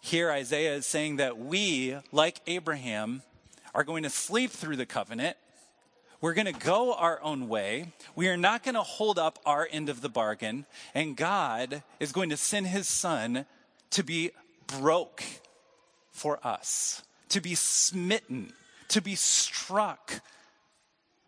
Here, 0.01 0.31
Isaiah 0.31 0.75
is 0.75 0.85
saying 0.85 1.15
that 1.15 1.39
we, 1.39 1.97
like 2.11 2.41
Abraham, 2.45 3.23
are 3.73 3.83
going 3.83 4.03
to 4.03 4.09
sleep 4.09 4.51
through 4.51 4.75
the 4.75 4.85
covenant. 4.85 5.37
We're 6.21 6.33
going 6.33 6.53
to 6.53 6.59
go 6.59 6.93
our 6.93 7.21
own 7.21 7.47
way. 7.47 7.93
We 8.15 8.27
are 8.27 8.37
not 8.37 8.63
going 8.63 8.75
to 8.75 8.81
hold 8.81 9.17
up 9.17 9.39
our 9.45 9.67
end 9.71 9.89
of 9.89 10.01
the 10.01 10.09
bargain. 10.09 10.65
And 10.93 11.15
God 11.15 11.81
is 11.99 12.11
going 12.11 12.29
to 12.31 12.37
send 12.37 12.67
his 12.67 12.87
son 12.87 13.45
to 13.91 14.03
be 14.03 14.31
broke 14.67 15.23
for 16.11 16.45
us, 16.45 17.03
to 17.29 17.39
be 17.39 17.55
smitten, 17.55 18.51
to 18.89 19.01
be 19.01 19.15
struck, 19.15 20.21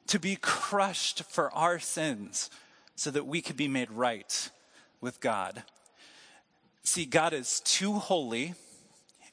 to 0.07 0.19
be 0.19 0.35
crushed 0.35 1.23
for 1.23 1.51
our 1.53 1.79
sins 1.79 2.49
so 2.95 3.11
that 3.11 3.25
we 3.25 3.41
could 3.41 3.55
be 3.55 3.69
made 3.69 3.89
right 3.91 4.49
with 4.99 5.21
God. 5.21 5.63
See, 6.83 7.05
God 7.05 7.31
is 7.33 7.61
too 7.61 7.93
holy 7.93 8.55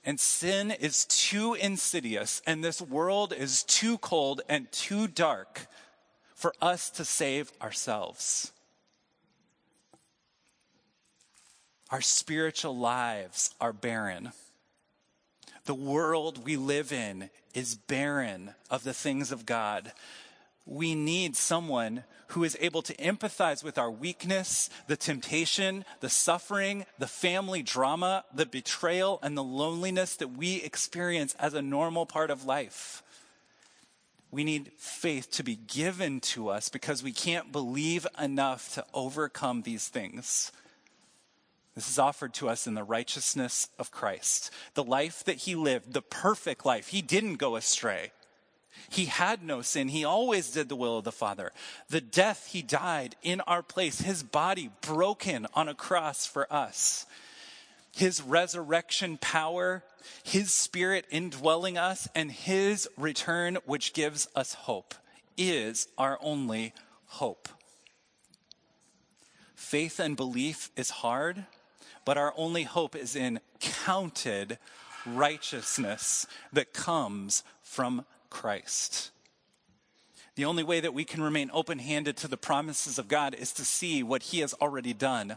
and 0.08 0.18
sin 0.18 0.70
is 0.70 1.04
too 1.04 1.52
insidious, 1.52 2.40
and 2.46 2.64
this 2.64 2.80
world 2.80 3.34
is 3.36 3.62
too 3.62 3.98
cold 3.98 4.40
and 4.48 4.72
too 4.72 5.06
dark 5.06 5.66
for 6.34 6.54
us 6.62 6.88
to 6.88 7.04
save 7.04 7.52
ourselves. 7.60 8.50
Our 11.90 12.00
spiritual 12.00 12.74
lives 12.74 13.54
are 13.60 13.74
barren. 13.74 14.32
The 15.66 15.74
world 15.74 16.42
we 16.42 16.56
live 16.56 16.90
in 16.90 17.28
is 17.52 17.74
barren 17.74 18.54
of 18.70 18.84
the 18.84 18.94
things 18.94 19.30
of 19.30 19.44
God. 19.44 19.92
We 20.64 20.94
need 20.94 21.36
someone 21.36 22.04
who 22.28 22.44
is 22.44 22.56
able 22.60 22.82
to 22.82 22.94
empathize 22.96 23.64
with 23.64 23.78
our 23.78 23.90
weakness, 23.90 24.68
the 24.86 24.96
temptation, 24.96 25.84
the 26.00 26.10
suffering, 26.10 26.84
the 26.98 27.06
family 27.06 27.62
drama, 27.62 28.24
the 28.34 28.46
betrayal, 28.46 29.18
and 29.22 29.36
the 29.36 29.42
loneliness 29.42 30.16
that 30.16 30.36
we 30.36 30.56
experience 30.62 31.34
as 31.38 31.54
a 31.54 31.62
normal 31.62 32.06
part 32.06 32.30
of 32.30 32.44
life. 32.44 33.02
We 34.30 34.44
need 34.44 34.72
faith 34.76 35.30
to 35.32 35.42
be 35.42 35.56
given 35.56 36.20
to 36.20 36.50
us 36.50 36.68
because 36.68 37.02
we 37.02 37.12
can't 37.12 37.50
believe 37.50 38.06
enough 38.20 38.74
to 38.74 38.84
overcome 38.92 39.62
these 39.62 39.88
things. 39.88 40.52
This 41.74 41.88
is 41.88 41.98
offered 41.98 42.34
to 42.34 42.48
us 42.48 42.66
in 42.66 42.74
the 42.74 42.84
righteousness 42.84 43.68
of 43.78 43.90
Christ. 43.90 44.50
The 44.74 44.84
life 44.84 45.24
that 45.24 45.36
he 45.36 45.54
lived, 45.54 45.94
the 45.94 46.02
perfect 46.02 46.66
life. 46.66 46.88
He 46.88 47.00
didn't 47.00 47.36
go 47.36 47.56
astray. 47.56 48.10
He 48.88 49.06
had 49.06 49.42
no 49.42 49.62
sin. 49.62 49.88
He 49.88 50.04
always 50.04 50.50
did 50.50 50.68
the 50.68 50.76
will 50.76 50.98
of 50.98 51.04
the 51.04 51.12
Father. 51.12 51.52
The 51.88 52.00
death 52.00 52.48
he 52.52 52.62
died 52.62 53.16
in 53.22 53.40
our 53.42 53.62
place, 53.62 54.00
his 54.00 54.22
body 54.22 54.70
broken 54.80 55.46
on 55.54 55.68
a 55.68 55.74
cross 55.74 56.26
for 56.26 56.52
us. 56.52 57.06
His 57.94 58.22
resurrection 58.22 59.18
power, 59.18 59.82
his 60.22 60.54
spirit 60.54 61.06
indwelling 61.10 61.76
us, 61.76 62.08
and 62.14 62.30
his 62.30 62.88
return, 62.96 63.58
which 63.66 63.92
gives 63.92 64.28
us 64.36 64.54
hope, 64.54 64.94
is 65.36 65.88
our 65.98 66.18
only 66.20 66.72
hope. 67.06 67.48
Faith 69.54 69.98
and 69.98 70.16
belief 70.16 70.70
is 70.76 70.90
hard 70.90 71.44
but 72.08 72.16
our 72.16 72.32
only 72.38 72.62
hope 72.62 72.96
is 72.96 73.14
in 73.14 73.38
counted 73.60 74.56
righteousness 75.04 76.26
that 76.50 76.72
comes 76.72 77.44
from 77.60 78.02
Christ. 78.30 79.10
The 80.34 80.44
only 80.44 80.62
way 80.62 80.80
that 80.80 80.94
we 80.94 81.04
can 81.04 81.22
remain 81.22 81.50
open 81.52 81.80
handed 81.80 82.16
to 82.18 82.28
the 82.28 82.36
promises 82.36 82.98
of 82.98 83.08
God 83.08 83.34
is 83.34 83.52
to 83.54 83.64
see 83.64 84.02
what 84.02 84.22
He 84.22 84.38
has 84.40 84.54
already 84.54 84.92
done 84.92 85.36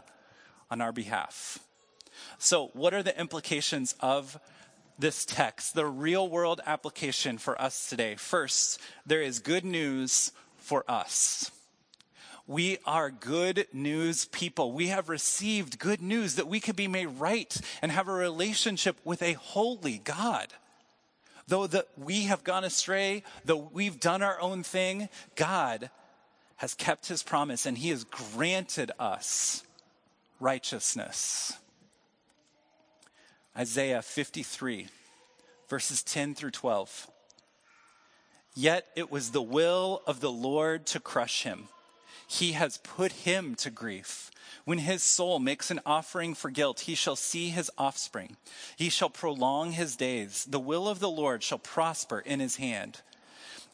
on 0.70 0.80
our 0.80 0.92
behalf. 0.92 1.58
So, 2.38 2.70
what 2.72 2.94
are 2.94 3.02
the 3.02 3.18
implications 3.18 3.94
of 4.00 4.38
this 4.98 5.24
text, 5.24 5.74
the 5.74 5.86
real 5.86 6.28
world 6.28 6.60
application 6.66 7.38
for 7.38 7.60
us 7.60 7.88
today? 7.88 8.14
First, 8.14 8.80
there 9.04 9.22
is 9.22 9.40
good 9.40 9.64
news 9.64 10.32
for 10.56 10.84
us. 10.88 11.50
We 12.46 12.78
are 12.84 13.10
good 13.10 13.66
news 13.72 14.26
people. 14.26 14.72
We 14.72 14.88
have 14.88 15.08
received 15.08 15.78
good 15.78 16.02
news 16.02 16.34
that 16.34 16.48
we 16.48 16.60
can 16.60 16.74
be 16.74 16.88
made 16.88 17.06
right 17.06 17.56
and 17.80 17.92
have 17.92 18.08
a 18.08 18.12
relationship 18.12 18.96
with 19.04 19.22
a 19.22 19.34
holy 19.34 19.98
God. 19.98 20.52
Though 21.52 21.66
that 21.66 21.88
we 21.98 22.22
have 22.22 22.44
gone 22.44 22.64
astray, 22.64 23.24
though 23.44 23.68
we've 23.74 24.00
done 24.00 24.22
our 24.22 24.40
own 24.40 24.62
thing, 24.62 25.10
God 25.34 25.90
has 26.56 26.72
kept 26.72 27.08
his 27.08 27.22
promise 27.22 27.66
and 27.66 27.76
he 27.76 27.90
has 27.90 28.04
granted 28.04 28.90
us 28.98 29.62
righteousness. 30.40 31.52
Isaiah 33.54 34.00
53, 34.00 34.86
verses 35.68 36.02
10 36.02 36.34
through 36.36 36.52
12. 36.52 37.10
Yet 38.54 38.86
it 38.96 39.12
was 39.12 39.32
the 39.32 39.42
will 39.42 40.00
of 40.06 40.20
the 40.20 40.32
Lord 40.32 40.86
to 40.86 41.00
crush 41.00 41.42
him. 41.42 41.68
He 42.26 42.52
has 42.52 42.78
put 42.78 43.12
him 43.12 43.56
to 43.56 43.68
grief. 43.68 44.30
When 44.64 44.78
his 44.78 45.02
soul 45.02 45.38
makes 45.38 45.70
an 45.70 45.80
offering 45.84 46.34
for 46.34 46.50
guilt, 46.50 46.80
he 46.80 46.94
shall 46.94 47.16
see 47.16 47.50
his 47.50 47.70
offspring. 47.76 48.36
He 48.76 48.88
shall 48.88 49.10
prolong 49.10 49.72
his 49.72 49.96
days. 49.96 50.46
The 50.48 50.60
will 50.60 50.88
of 50.88 51.00
the 51.00 51.10
Lord 51.10 51.42
shall 51.42 51.58
prosper 51.58 52.20
in 52.20 52.40
his 52.40 52.56
hand. 52.56 53.00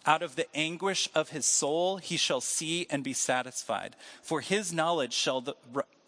Out 0.07 0.23
of 0.23 0.37
the 0.37 0.47
anguish 0.57 1.09
of 1.15 1.31
his 1.31 1.45
soul 1.45 1.99
he 1.99 2.17
shall 2.17 2.41
see 2.41 2.87
and 2.89 3.05
be 3.05 3.13
satisfied. 3.13 3.97
For 4.23 4.41
his 4.41 4.73
knowledge 4.73 5.13
shall 5.13 5.41
the, 5.43 5.55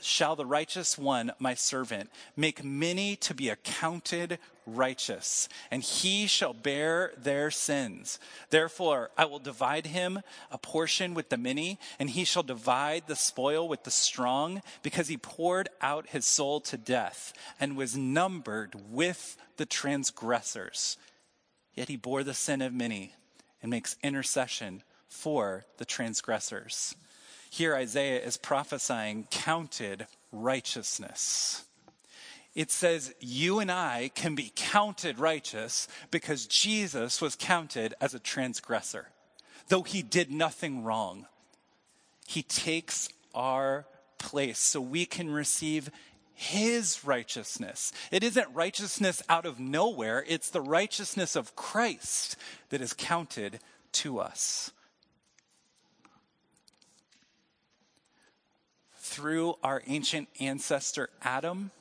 shall 0.01 0.37
the 0.37 0.47
righteous 0.47 0.97
one, 0.97 1.33
my 1.39 1.55
servant, 1.55 2.09
make 2.37 2.65
many 2.65 3.17
to 3.17 3.35
be 3.35 3.51
accounted 3.51 4.39
righteous, 4.77 5.49
and 5.71 5.83
he 5.83 6.27
shall 6.27 6.53
bear 6.53 7.13
their 7.17 7.51
sins. 7.51 8.19
Therefore, 8.51 9.11
I 9.17 9.25
will 9.25 9.39
divide 9.39 9.87
him 9.87 10.21
a 10.51 10.59
portion 10.59 11.15
with 11.15 11.29
the 11.29 11.37
many, 11.37 11.79
and 11.99 12.11
he 12.11 12.25
shall 12.25 12.43
divide 12.43 13.05
the 13.07 13.17
spoil 13.17 13.69
with 13.69 13.85
the 13.85 13.91
strong, 13.91 14.63
because 14.83 15.09
he 15.09 15.17
poured 15.17 15.69
out 15.81 16.11
his 16.11 16.27
soul 16.27 16.61
to 16.63 16.77
death 16.77 17.33
and 17.59 17.77
was 17.77 17.97
numbered 17.97 18.75
with 18.91 19.37
the 19.57 19.67
transgressors. 19.67 20.97
Yet 21.75 21.89
he 21.89 21.97
bore 21.97 22.25
the 22.25 22.35
sin 22.35 22.63
of 22.63 22.73
many 22.73 23.15
and 23.63 23.71
makes 23.71 23.97
intercession 24.03 24.83
for 25.09 25.65
the 25.79 25.85
transgressors. 25.85 26.95
Here, 27.51 27.75
Isaiah 27.75 28.21
is 28.21 28.37
prophesying 28.37 29.27
counted 29.31 30.07
righteousness. 30.31 31.65
It 32.55 32.71
says 32.71 33.15
you 33.21 33.61
and 33.61 33.71
I 33.71 34.11
can 34.15 34.35
be 34.35 34.53
counted 34.55 35.19
righteous 35.19 35.87
because 36.11 36.47
Jesus 36.47 37.21
was 37.21 37.37
counted 37.37 37.95
as 38.01 38.15
a 38.15 38.19
transgressor. 38.19 39.07
Though 39.69 39.83
he 39.83 40.03
did 40.03 40.31
nothing 40.31 40.83
wrong, 40.83 41.27
he 42.27 42.43
takes 42.43 43.09
our 43.35 43.87
place 44.19 44.59
so 44.59 44.81
we 44.81 45.07
can 45.07 45.31
receive 45.31 45.91
his 46.35 47.05
righteousness. 47.05 47.93
It 48.11 48.25
isn't 48.25 48.55
righteousness 48.55 49.23
out 49.29 49.47
of 49.47 49.61
nowhere, 49.61 50.25
it's 50.27 50.51
the 50.51 50.61
righteousness 50.61 51.37
of 51.37 51.55
Christ 51.55 52.37
that 52.71 52.81
is 52.81 52.95
counted 52.95 53.61
to 53.93 54.19
us. 54.19 54.73
through 59.11 59.57
our 59.65 59.83
ancient 59.87 60.29
ancestor 60.39 61.11
Adam, 61.23 61.73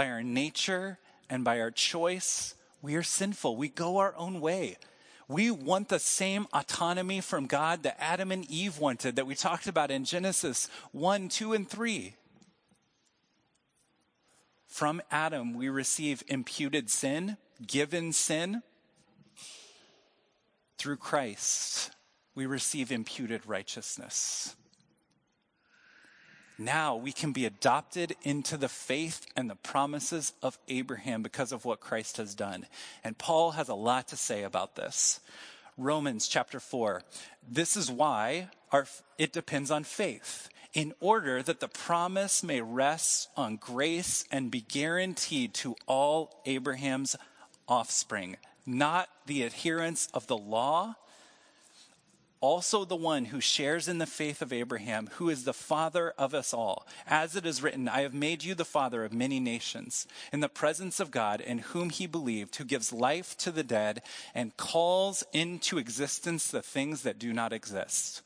by 0.00 0.08
our 0.08 0.22
nature 0.22 0.98
and 1.28 1.44
by 1.44 1.60
our 1.60 1.70
choice, 1.70 2.54
we 2.80 2.94
are 2.94 3.02
sinful. 3.02 3.54
We 3.54 3.68
go 3.68 3.98
our 3.98 4.16
own 4.16 4.40
way. 4.40 4.78
We 5.28 5.50
want 5.50 5.90
the 5.90 5.98
same 5.98 6.46
autonomy 6.54 7.20
from 7.20 7.44
God 7.44 7.82
that 7.82 7.98
Adam 8.00 8.32
and 8.32 8.50
Eve 8.50 8.78
wanted, 8.78 9.16
that 9.16 9.26
we 9.26 9.34
talked 9.34 9.66
about 9.66 9.90
in 9.90 10.06
Genesis 10.06 10.70
1, 10.92 11.28
2, 11.28 11.52
and 11.52 11.68
3. 11.68 12.14
From 14.68 15.02
Adam, 15.10 15.52
we 15.52 15.68
receive 15.68 16.22
imputed 16.28 16.88
sin, 16.88 17.36
given 17.66 18.14
sin. 18.14 18.62
Through 20.78 20.96
Christ, 20.96 21.90
we 22.34 22.46
receive 22.46 22.90
imputed 22.90 23.44
righteousness 23.44 24.56
now 26.60 26.94
we 26.94 27.10
can 27.10 27.32
be 27.32 27.46
adopted 27.46 28.14
into 28.22 28.56
the 28.56 28.68
faith 28.68 29.26
and 29.34 29.48
the 29.48 29.56
promises 29.56 30.34
of 30.42 30.58
Abraham 30.68 31.22
because 31.22 31.50
of 31.52 31.64
what 31.64 31.80
Christ 31.80 32.18
has 32.18 32.34
done. 32.34 32.66
And 33.02 33.18
Paul 33.18 33.52
has 33.52 33.68
a 33.68 33.74
lot 33.74 34.08
to 34.08 34.16
say 34.16 34.42
about 34.42 34.76
this. 34.76 35.20
Romans 35.78 36.28
chapter 36.28 36.60
4. 36.60 37.02
This 37.48 37.76
is 37.76 37.90
why 37.90 38.50
our, 38.70 38.86
it 39.16 39.32
depends 39.32 39.70
on 39.70 39.84
faith, 39.84 40.48
in 40.74 40.92
order 41.00 41.42
that 41.42 41.60
the 41.60 41.68
promise 41.68 42.42
may 42.42 42.60
rest 42.60 43.28
on 43.36 43.56
grace 43.56 44.24
and 44.30 44.50
be 44.50 44.60
guaranteed 44.60 45.54
to 45.54 45.74
all 45.86 46.42
Abraham's 46.44 47.16
offspring, 47.66 48.36
not 48.66 49.08
the 49.26 49.44
adherents 49.44 50.08
of 50.12 50.26
the 50.26 50.36
law 50.36 50.94
also 52.40 52.84
the 52.84 52.96
one 52.96 53.26
who 53.26 53.40
shares 53.40 53.88
in 53.88 53.98
the 53.98 54.06
faith 54.06 54.40
of 54.40 54.52
Abraham, 54.52 55.08
who 55.14 55.28
is 55.28 55.44
the 55.44 55.52
father 55.52 56.14
of 56.18 56.34
us 56.34 56.54
all. 56.54 56.86
As 57.06 57.36
it 57.36 57.44
is 57.44 57.62
written, 57.62 57.88
I 57.88 58.00
have 58.00 58.14
made 58.14 58.42
you 58.44 58.54
the 58.54 58.64
father 58.64 59.04
of 59.04 59.12
many 59.12 59.40
nations, 59.40 60.06
in 60.32 60.40
the 60.40 60.48
presence 60.48 61.00
of 61.00 61.10
God, 61.10 61.40
in 61.40 61.58
whom 61.58 61.90
he 61.90 62.06
believed, 62.06 62.56
who 62.56 62.64
gives 62.64 62.92
life 62.92 63.36
to 63.38 63.50
the 63.50 63.64
dead 63.64 64.02
and 64.34 64.56
calls 64.56 65.22
into 65.32 65.78
existence 65.78 66.48
the 66.48 66.62
things 66.62 67.02
that 67.02 67.18
do 67.18 67.32
not 67.32 67.52
exist. 67.52 68.22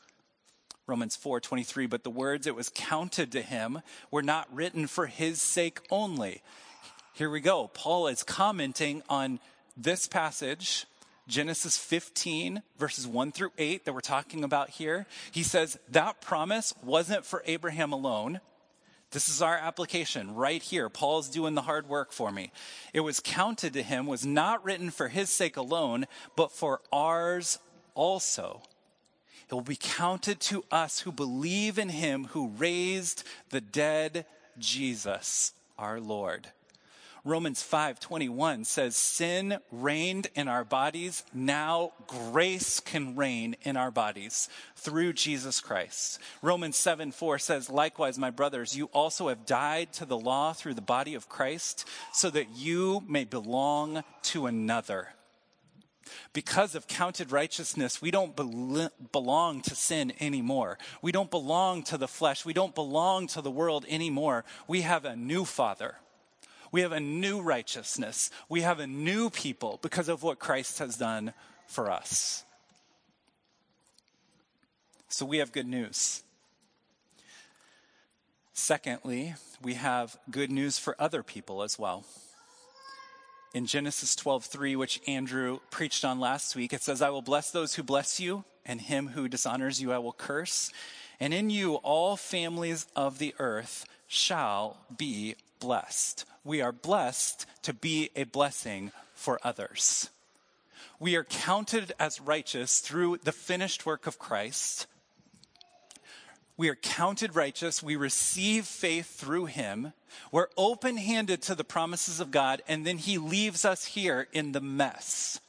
Romans 0.87 1.17
4:23 1.17 1.87
but 1.87 2.05
the 2.05 2.11
words 2.11 2.47
it 2.47 2.55
was 2.55 2.71
counted 2.75 3.33
to 3.33 3.43
him 3.43 3.81
were 4.11 4.23
not 4.23 4.55
written 4.55 4.87
for 4.87 5.07
his 5.07 5.41
sake 5.41 5.81
only. 5.91 6.43
Here 7.15 7.31
we 7.31 7.41
go. 7.41 7.69
Paul 7.69 8.09
is 8.09 8.23
commenting 8.23 9.03
on 9.09 9.41
this 9.77 10.07
passage 10.07 10.87
Genesis 11.27 11.79
15, 11.79 12.63
verses 12.79 13.07
1 13.07 13.33
through 13.33 13.53
8, 13.57 13.85
that 13.85 13.93
we're 13.93 14.01
talking 14.01 14.45
about 14.45 14.71
here, 14.71 15.07
he 15.33 15.43
says 15.43 15.79
that 15.91 16.21
promise 16.21 16.75
wasn't 16.83 17.25
for 17.25 17.43
Abraham 17.47 17.93
alone. 17.93 18.41
This 19.11 19.29
is 19.29 19.41
our 19.41 19.57
application 19.57 20.35
right 20.35 20.61
here. 20.61 20.89
Paul's 20.89 21.29
doing 21.29 21.55
the 21.55 21.63
hard 21.63 21.89
work 21.89 22.11
for 22.13 22.33
me. 22.33 22.51
It 22.93 23.01
was 23.01 23.21
counted 23.21 23.73
to 23.75 23.83
him, 23.83 24.07
was 24.07 24.27
not 24.27 24.65
written 24.65 24.91
for 24.91 25.09
his 25.09 25.31
sake 25.31 25.57
alone, 25.57 26.07
but 26.37 26.51
for 26.51 26.81
ours 26.93 27.59
also. 27.95 28.61
It 29.49 29.55
will 29.55 29.63
be 29.63 29.79
counted 29.81 30.41
to 30.41 30.65
us 30.71 31.01
who 31.01 31.13
believe 31.13 31.79
in 31.79 31.91
him 31.91 32.25
who 32.33 32.49
raised 32.49 33.23
the 33.51 33.61
dead 33.61 34.27
Jesus, 34.59 35.53
our 35.79 36.01
Lord. 36.01 36.49
Romans 37.27 37.63
5:21 37.63 38.67
says 38.67 38.97
sin 38.97 39.59
reigned 39.71 40.27
in 40.35 40.47
our 40.47 40.63
bodies, 40.63 41.25
now 41.33 41.93
grace 42.07 42.81
can 42.81 43.17
reign 43.17 43.57
in 43.63 43.79
our 43.79 43.91
bodies 43.91 44.51
through 44.77 45.15
Jesus 45.15 45.59
Christ. 45.59 46.19
Romans 46.43 46.77
7:4 46.77 47.39
says 47.39 47.71
likewise 47.71 48.19
my 48.19 48.29
brothers 48.29 48.77
you 48.77 48.87
also 48.93 49.29
have 49.29 49.47
died 49.47 49.91
to 49.95 50.05
the 50.05 50.19
law 50.19 50.53
through 50.53 50.75
the 50.75 50.83
body 50.83 51.15
of 51.15 51.31
Christ 51.31 51.87
so 52.13 52.29
that 52.29 52.51
you 52.51 53.03
may 53.09 53.25
belong 53.25 54.05
to 54.25 54.45
another. 54.45 55.15
Because 56.35 56.75
of 56.75 56.87
counted 56.87 57.33
righteousness, 57.33 58.03
we 58.03 58.11
don't 58.11 58.37
be- 58.37 58.89
belong 59.13 59.63
to 59.63 59.75
sin 59.75 60.13
anymore. 60.21 60.79
We 61.01 61.11
don't 61.11 61.31
belong 61.31 61.85
to 61.85 61.97
the 61.97 62.07
flesh. 62.07 62.45
We 62.45 62.53
don't 62.53 62.75
belong 62.75 63.29
to 63.29 63.41
the 63.41 63.51
world 63.51 63.87
anymore. 63.89 64.45
We 64.69 64.83
have 64.83 65.07
a 65.07 65.17
new 65.17 65.47
father. 65.47 65.97
We 66.75 66.81
have 66.81 66.91
a 66.91 66.99
new 66.99 67.41
righteousness. 67.41 68.33
We 68.49 68.63
have 68.63 68.81
a 68.81 68.87
new 68.89 69.31
people 69.31 69.79
because 69.81 70.09
of 70.09 70.25
what 70.25 70.41
Christ 70.41 70.81
has 70.81 70.97
done 70.97 71.33
for 71.69 71.89
us. 71.89 72.43
So 75.07 75.25
we 75.25 75.39
have 75.39 75.53
good 75.53 75.69
news. 75.69 76.25
Secondly, 78.55 79.37
we 79.63 79.75
have 79.75 80.19
good 80.29 80.51
news 80.51 80.77
for 80.77 80.97
other 80.99 81.23
people 81.23 81.63
as 81.63 81.79
well. 81.79 82.05
In 83.53 83.67
Genesis 83.67 84.17
12:3, 84.17 84.75
which 84.75 85.01
Andrew 85.07 85.61
preached 85.71 86.05
on 86.05 86.19
last 86.19 86.57
week, 86.57 86.73
it 86.73 86.83
says, 86.83 87.01
"I 87.01 87.11
will 87.11 87.23
bless 87.23 87.53
those 87.53 87.75
who 87.75 87.85
bless 87.85 88.19
you, 88.19 88.45
and 88.65 88.81
him 88.81 89.11
who 89.11 89.29
dishonors 89.29 89.81
you 89.81 89.93
I 89.93 89.99
will 89.99 90.13
curse, 90.13 90.73
and 91.21 91.33
in 91.33 91.51
you 91.51 91.77
all 91.77 92.17
families 92.17 92.89
of 92.97 93.19
the 93.19 93.33
earth 93.39 93.87
shall 94.09 94.85
be 94.97 95.37
blessed. 95.65 96.27
We 96.45 96.61
are 96.61 96.73
blessed 96.73 97.47
to 97.63 97.73
be 97.73 98.11
a 98.15 98.25
blessing 98.25 98.93
for 99.15 99.41
others. 99.43 100.11
We 101.01 101.17
are 101.17 101.25
counted 101.25 101.95
as 101.99 102.21
righteous 102.21 102.81
through 102.81 103.21
the 103.25 103.33
finished 103.33 103.87
work 103.87 104.07
of 104.07 104.19
Christ. 104.19 104.87
We 106.59 106.69
are 106.69 106.75
counted 106.75 107.35
righteous. 107.35 107.83
We 107.83 107.97
receive 107.97 108.67
faith 108.67 109.19
through 109.19 109.47
him. 109.47 109.95
We're 110.31 110.49
open 110.59 110.99
handed 110.99 111.41
to 111.43 111.55
the 111.55 111.65
promises 111.65 112.21
of 112.21 112.31
God, 112.31 112.61
and 112.69 112.87
then 112.87 112.99
he 112.99 113.17
leaves 113.17 113.65
us 113.65 113.87
here 113.87 114.29
in 114.35 114.53
the 114.53 114.61
mess, 114.61 115.41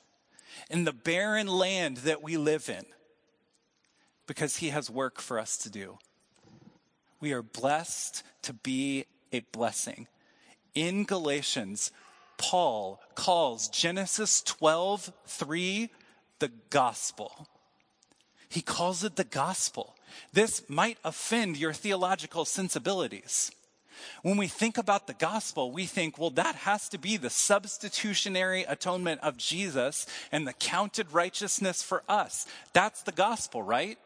in 0.70 0.86
the 0.86 0.94
barren 0.94 1.48
land 1.48 1.98
that 1.98 2.24
we 2.24 2.38
live 2.38 2.70
in, 2.70 2.86
because 4.28 4.58
he 4.58 4.70
has 4.70 4.90
work 4.90 5.20
for 5.20 5.38
us 5.38 5.58
to 5.58 5.70
do. 5.70 5.98
We 7.20 7.34
are 7.34 7.44
blessed 7.44 8.24
to 8.44 8.54
be 8.54 9.08
a 9.32 9.42
blessing. 9.52 10.08
In 10.74 11.06
Galatians, 11.06 11.92
Paul 12.38 13.02
calls 13.16 13.70
Genesis 13.70 14.42
12, 14.42 15.12
3 15.26 15.90
the 16.40 16.52
gospel. 16.70 17.48
He 18.50 18.62
calls 18.62 19.04
it 19.04 19.16
the 19.16 19.24
gospel. 19.24 19.96
This 20.34 20.64
might 20.70 20.98
offend 21.04 21.58
your 21.58 21.74
theological 21.74 22.46
sensibilities. 22.46 23.52
When 24.22 24.38
we 24.38 24.48
think 24.48 24.78
about 24.78 25.08
the 25.08 25.14
gospel, 25.14 25.72
we 25.72 25.86
think, 25.86 26.18
well, 26.18 26.30
that 26.32 26.56
has 26.56 26.90
to 26.90 26.98
be 26.98 27.18
the 27.18 27.30
substitutionary 27.30 28.64
atonement 28.64 29.22
of 29.22 29.38
Jesus 29.38 30.06
and 30.32 30.48
the 30.48 30.54
counted 30.54 31.12
righteousness 31.14 31.82
for 31.82 32.04
us. 32.08 32.46
That's 32.74 33.04
the 33.04 33.12
gospel, 33.12 33.64
right? 33.64 33.98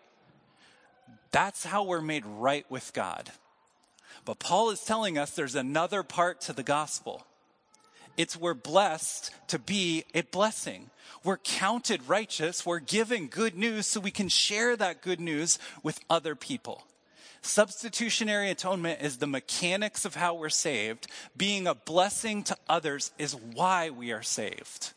That's 1.31 1.65
how 1.65 1.83
we're 1.83 2.01
made 2.01 2.25
right 2.25 2.65
with 2.69 2.93
God. 2.93 3.31
But 4.29 4.37
Paul 4.37 4.69
is 4.69 4.81
telling 4.81 5.17
us 5.17 5.31
there's 5.31 5.55
another 5.55 6.03
part 6.03 6.39
to 6.41 6.53
the 6.53 6.61
gospel. 6.61 7.25
It's 8.15 8.37
we're 8.37 8.53
blessed 8.53 9.31
to 9.47 9.57
be 9.57 10.03
a 10.13 10.21
blessing. 10.21 10.91
We're 11.23 11.37
counted 11.37 12.07
righteous. 12.07 12.63
We're 12.63 12.77
given 12.77 13.25
good 13.25 13.57
news 13.57 13.87
so 13.87 13.99
we 13.99 14.11
can 14.11 14.29
share 14.29 14.75
that 14.75 15.01
good 15.01 15.19
news 15.19 15.57
with 15.81 15.99
other 16.11 16.35
people. 16.35 16.83
Substitutionary 17.41 18.51
atonement 18.51 19.01
is 19.01 19.17
the 19.17 19.25
mechanics 19.25 20.05
of 20.05 20.13
how 20.13 20.35
we're 20.35 20.49
saved. 20.49 21.07
Being 21.35 21.65
a 21.65 21.73
blessing 21.73 22.43
to 22.43 22.57
others 22.69 23.11
is 23.17 23.35
why 23.35 23.89
we 23.89 24.11
are 24.11 24.21
saved. 24.21 24.93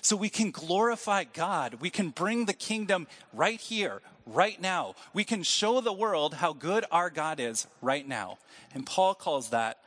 So 0.00 0.16
we 0.16 0.28
can 0.28 0.50
glorify 0.50 1.22
God. 1.22 1.74
We 1.80 1.90
can 1.90 2.10
bring 2.10 2.46
the 2.46 2.52
kingdom 2.52 3.06
right 3.32 3.60
here, 3.60 4.02
right 4.26 4.60
now. 4.60 4.94
We 5.12 5.24
can 5.24 5.42
show 5.42 5.80
the 5.80 5.92
world 5.92 6.34
how 6.34 6.52
good 6.52 6.84
our 6.90 7.10
God 7.10 7.40
is 7.40 7.66
right 7.80 8.06
now. 8.06 8.38
And 8.74 8.86
Paul 8.86 9.14
calls 9.14 9.50
that 9.50 9.78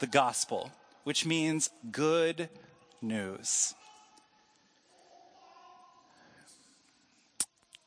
the 0.00 0.06
gospel, 0.06 0.70
which 1.04 1.24
means 1.26 1.70
good 1.90 2.48
news. 3.00 3.74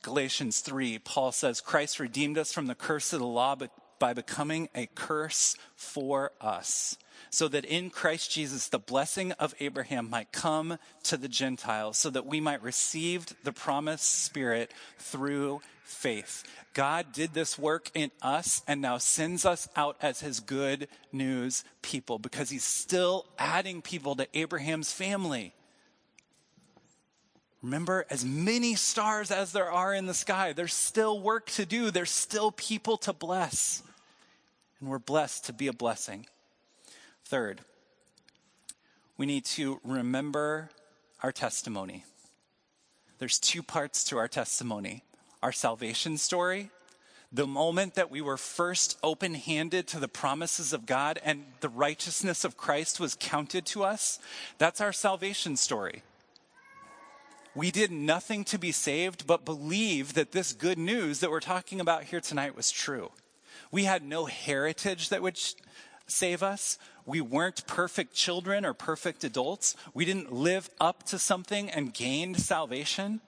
Galatians 0.02 0.62
3, 0.62 1.00
Paul 1.00 1.32
says, 1.32 1.60
Christ 1.60 2.00
redeemed 2.00 2.38
us 2.38 2.54
from 2.54 2.68
the 2.68 2.76
curse 2.76 3.12
of 3.12 3.20
the 3.20 3.26
law 3.26 3.58
by 4.00 4.14
becoming 4.14 4.70
a 4.74 4.86
curse 4.86 5.56
for 5.76 6.32
us 6.40 6.98
so 7.30 7.48
that 7.48 7.66
in 7.66 7.90
Christ 7.90 8.32
Jesus 8.32 8.68
the 8.68 8.80
blessing 8.80 9.32
of 9.34 9.56
Abraham 9.60 10.10
might 10.10 10.32
come 10.32 10.78
to 11.04 11.18
the 11.18 11.28
Gentiles, 11.28 11.98
so 11.98 12.10
that 12.10 12.26
we 12.26 12.40
might 12.40 12.62
receive 12.62 13.28
the 13.44 13.52
promised 13.52 14.24
Spirit 14.26 14.74
through 14.98 15.62
faith. 15.88 16.44
God 16.74 17.14
did 17.14 17.34
this 17.34 17.58
work 17.58 17.90
in 17.96 18.12
us 18.22 18.62
and 18.68 18.82
now 18.82 18.98
sends 18.98 19.46
us 19.46 19.68
out 19.76 19.98
as 20.02 20.20
his 20.20 20.40
good 20.40 20.88
news 21.12 21.64
people 21.82 22.20
because 22.20 22.50
he's 22.50 22.64
still 22.64 23.26
adding 23.40 23.82
people 23.82 24.16
to 24.16 24.28
Abraham's 24.38 24.92
family. 24.92 25.54
Remember, 27.64 28.06
as 28.10 28.24
many 28.24 28.76
stars 28.76 29.32
as 29.32 29.54
there 29.54 29.72
are 29.72 29.94
in 29.94 30.06
the 30.06 30.14
sky, 30.14 30.54
there's 30.54 30.74
still 30.74 31.20
work 31.20 31.48
to 31.52 31.66
do. 31.66 31.90
There's 31.90 32.12
still 32.12 32.52
people 32.52 32.98
to 32.98 33.14
bless. 33.14 33.82
And 34.80 34.90
we're 34.90 35.00
blessed 35.00 35.46
to 35.46 35.54
be 35.54 35.68
a 35.68 35.74
blessing. 35.74 36.28
Third, 37.26 37.62
we 39.18 39.26
need 39.26 39.46
to 39.46 39.80
remember 39.84 40.70
our 41.24 41.32
testimony. 41.32 42.04
There's 43.18 43.40
two 43.40 43.64
parts 43.64 44.04
to 44.06 44.18
our 44.18 44.28
testimony 44.28 45.04
our 45.42 45.52
salvation 45.52 46.18
story, 46.18 46.70
the 47.32 47.48
moment 47.48 47.96
that 47.96 48.10
we 48.10 48.22
were 48.22 48.38
first 48.38 48.98
open 49.04 49.34
handed 49.34 49.88
to 49.88 50.00
the 50.00 50.08
promises 50.08 50.72
of 50.72 50.86
God 50.86 51.20
and 51.24 51.46
the 51.60 51.70
righteousness 51.70 52.44
of 52.44 52.58
Christ 52.58 53.00
was 53.00 53.18
counted 53.20 53.66
to 53.68 53.84
us. 53.84 54.20
That's 54.58 54.82
our 54.82 54.94
salvation 54.94 55.58
story. 55.58 56.04
We 57.54 57.72
did 57.72 57.92
nothing 57.92 58.44
to 58.46 58.60
be 58.60 58.72
saved, 58.72 59.26
but 59.26 59.44
believe 59.44 60.14
that 60.14 60.32
this 60.32 60.54
good 60.54 60.78
news 60.78 61.20
that 61.20 61.32
we're 61.32 61.40
talking 61.40 61.82
about 61.82 62.04
here 62.06 62.22
tonight 62.22 62.56
was 62.56 62.72
true. 62.72 63.12
We 63.72 63.84
had 63.84 64.04
no 64.04 64.26
heritage 64.26 65.10
that 65.10 65.22
would 65.24 65.40
save 66.06 66.44
us. 66.44 66.78
We 67.06 67.20
weren't 67.20 67.66
perfect 67.68 68.14
children 68.14 68.66
or 68.66 68.74
perfect 68.74 69.24
adults. 69.24 69.76
We 69.94 70.06
didn't 70.06 70.32
live 70.32 70.70
up 70.80 71.04
to 71.08 71.20
something 71.20 71.70
and 71.70 71.94
gained 71.94 72.40
salvation. 72.40 73.22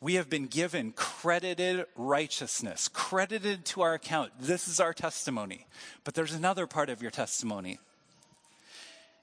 We 0.00 0.14
have 0.14 0.30
been 0.30 0.46
given 0.46 0.92
credited 0.92 1.86
righteousness, 1.96 2.88
credited 2.92 3.64
to 3.66 3.82
our 3.82 3.94
account. 3.94 4.32
This 4.40 4.68
is 4.68 4.78
our 4.78 4.94
testimony. 4.94 5.66
But 6.04 6.14
there's 6.14 6.34
another 6.34 6.66
part 6.66 6.88
of 6.88 7.02
your 7.02 7.10
testimony. 7.10 7.78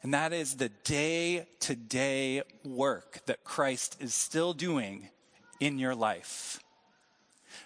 And 0.04 0.14
that 0.14 0.34
is 0.34 0.56
the 0.56 0.70
day 0.70 1.48
to 1.62 1.76
day 1.76 2.44
work 2.64 3.22
that 3.26 3.44
Christ 3.44 3.98
is 4.00 4.14
still 4.14 4.54
doing 4.54 5.10
in 5.60 5.80
your 5.80 5.96
life 5.96 6.60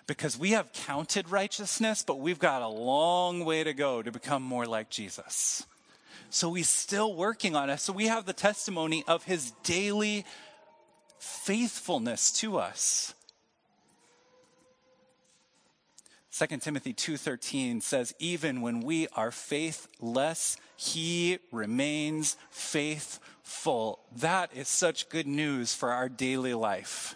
because 0.08 0.38
we 0.38 0.52
have 0.52 0.74
counted 0.74 1.30
righteousness, 1.30 2.04
but 2.06 2.20
we've 2.20 2.40
got 2.40 2.62
a 2.62 2.68
long 2.68 3.46
way 3.46 3.64
to 3.64 3.74
go 3.74 4.02
to 4.02 4.12
become 4.12 4.42
more 4.42 4.66
like 4.66 4.90
Jesus. 4.90 5.66
So 6.30 6.54
he's 6.54 6.70
still 6.70 7.14
working 7.16 7.56
on 7.56 7.70
us. 7.70 7.84
So 7.84 7.94
we 7.94 8.08
have 8.08 8.26
the 8.26 8.34
testimony 8.34 9.04
of 9.08 9.24
his 9.24 9.52
daily 9.64 10.26
faithfulness 11.20 12.32
to 12.32 12.58
us. 12.58 13.14
2 16.32 16.62
Timothy 16.62 16.94
2:13 16.94 17.82
says 17.82 18.14
even 18.20 18.62
when 18.62 18.82
we 18.82 19.08
are 19.10 19.32
faithless 19.32 20.58
he 20.78 21.40
remains 21.52 22.38
faithful. 22.50 24.00
That 24.16 24.50
is 24.54 24.70
such 24.70 25.10
good 25.10 25.28
news 25.28 25.74
for 25.74 25.92
our 25.92 26.08
daily 26.08 26.54
life. 26.54 27.16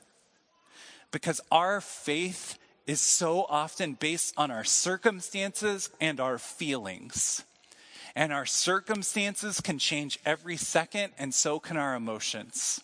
Because 1.11 1.39
our 1.49 1.79
faith 1.79 2.57
is 2.85 2.99
so 2.99 3.45
often 3.47 3.93
based 3.93 4.33
on 4.35 4.51
our 4.51 4.65
circumstances 4.65 5.89
and 6.01 6.19
our 6.19 6.37
feelings. 6.37 7.45
And 8.15 8.33
our 8.33 8.45
circumstances 8.45 9.61
can 9.61 9.79
change 9.79 10.19
every 10.25 10.57
second, 10.57 11.13
and 11.17 11.33
so 11.33 11.59
can 11.59 11.77
our 11.77 11.95
emotions. 11.95 12.81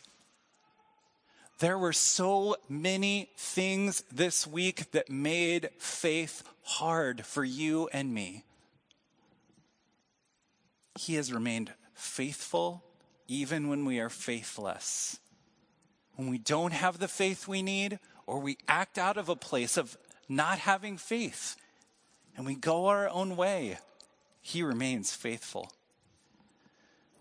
There 1.59 1.77
were 1.77 1.93
so 1.93 2.55
many 2.69 3.29
things 3.35 4.01
this 4.11 4.47
week 4.47 4.91
that 4.91 5.09
made 5.09 5.69
faith 5.77 6.43
hard 6.63 7.25
for 7.25 7.43
you 7.43 7.89
and 7.91 8.13
me. 8.13 8.45
He 10.97 11.15
has 11.15 11.33
remained 11.33 11.73
faithful 11.93 12.85
even 13.27 13.67
when 13.67 13.83
we 13.83 13.99
are 13.99 14.09
faithless. 14.09 15.19
When 16.15 16.29
we 16.29 16.37
don't 16.37 16.71
have 16.71 16.97
the 16.97 17.09
faith 17.09 17.45
we 17.45 17.61
need, 17.61 17.99
or 18.25 18.39
we 18.39 18.57
act 18.67 18.97
out 18.97 19.17
of 19.17 19.27
a 19.27 19.35
place 19.35 19.75
of 19.75 19.97
not 20.29 20.59
having 20.59 20.97
faith, 20.97 21.57
and 22.37 22.45
we 22.45 22.55
go 22.55 22.85
our 22.85 23.09
own 23.09 23.35
way, 23.35 23.79
He 24.41 24.63
remains 24.63 25.11
faithful. 25.11 25.73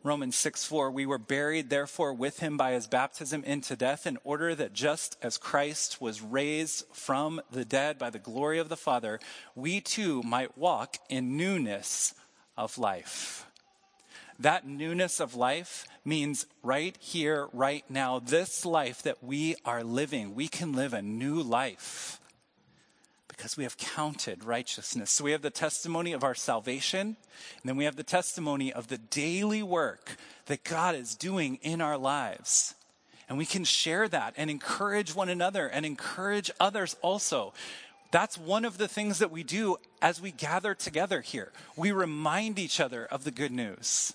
Romans 0.04 0.36
6 0.36 0.64
4, 0.64 0.90
we 0.92 1.06
were 1.06 1.18
buried 1.18 1.70
therefore 1.70 2.14
with 2.14 2.38
him 2.38 2.56
by 2.56 2.72
his 2.72 2.86
baptism 2.86 3.42
into 3.44 3.74
death, 3.74 4.06
in 4.06 4.16
order 4.22 4.54
that 4.54 4.72
just 4.72 5.16
as 5.20 5.36
Christ 5.36 6.00
was 6.00 6.22
raised 6.22 6.84
from 6.92 7.40
the 7.50 7.64
dead 7.64 7.98
by 7.98 8.10
the 8.10 8.20
glory 8.20 8.60
of 8.60 8.68
the 8.68 8.76
Father, 8.76 9.18
we 9.56 9.80
too 9.80 10.22
might 10.22 10.56
walk 10.56 10.98
in 11.08 11.36
newness 11.36 12.14
of 12.56 12.78
life. 12.78 13.46
That 14.38 14.64
newness 14.64 15.18
of 15.18 15.34
life 15.34 15.84
means 16.04 16.46
right 16.62 16.96
here, 17.00 17.48
right 17.52 17.84
now, 17.90 18.20
this 18.20 18.64
life 18.64 19.02
that 19.02 19.22
we 19.22 19.56
are 19.64 19.82
living, 19.82 20.36
we 20.36 20.46
can 20.46 20.72
live 20.72 20.94
a 20.94 21.02
new 21.02 21.42
life 21.42 22.20
because 23.38 23.56
we 23.56 23.62
have 23.62 23.78
counted 23.78 24.42
righteousness. 24.42 25.12
So 25.12 25.22
we 25.22 25.30
have 25.30 25.42
the 25.42 25.50
testimony 25.50 26.12
of 26.12 26.24
our 26.24 26.34
salvation, 26.34 27.00
and 27.00 27.16
then 27.64 27.76
we 27.76 27.84
have 27.84 27.94
the 27.94 28.02
testimony 28.02 28.72
of 28.72 28.88
the 28.88 28.98
daily 28.98 29.62
work 29.62 30.16
that 30.46 30.64
God 30.64 30.96
is 30.96 31.14
doing 31.14 31.60
in 31.62 31.80
our 31.80 31.96
lives. 31.96 32.74
And 33.28 33.38
we 33.38 33.46
can 33.46 33.62
share 33.62 34.08
that 34.08 34.34
and 34.36 34.50
encourage 34.50 35.14
one 35.14 35.28
another 35.28 35.68
and 35.68 35.86
encourage 35.86 36.50
others 36.58 36.96
also. 37.00 37.54
That's 38.10 38.36
one 38.36 38.64
of 38.64 38.76
the 38.76 38.88
things 38.88 39.20
that 39.20 39.30
we 39.30 39.44
do 39.44 39.76
as 40.02 40.20
we 40.20 40.32
gather 40.32 40.74
together 40.74 41.20
here. 41.20 41.52
We 41.76 41.92
remind 41.92 42.58
each 42.58 42.80
other 42.80 43.06
of 43.06 43.22
the 43.22 43.30
good 43.30 43.52
news. 43.52 44.14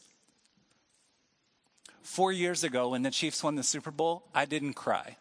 Four 2.02 2.34
years 2.34 2.66
ago, 2.66 2.90
when 2.90 3.04
the 3.04 3.12
Chiefs 3.12 3.42
won 3.42 3.56
the 3.56 3.64
Super 3.64 3.92
Bowl, 3.92 4.24
I 4.36 4.44
didn't 4.44 4.74
cry. 4.74 5.16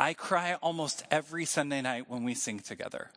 I 0.00 0.14
cry 0.14 0.54
almost 0.62 1.04
every 1.10 1.44
Sunday 1.44 1.82
night 1.82 2.08
when 2.08 2.24
we 2.24 2.32
sing 2.32 2.60
together 2.60 3.10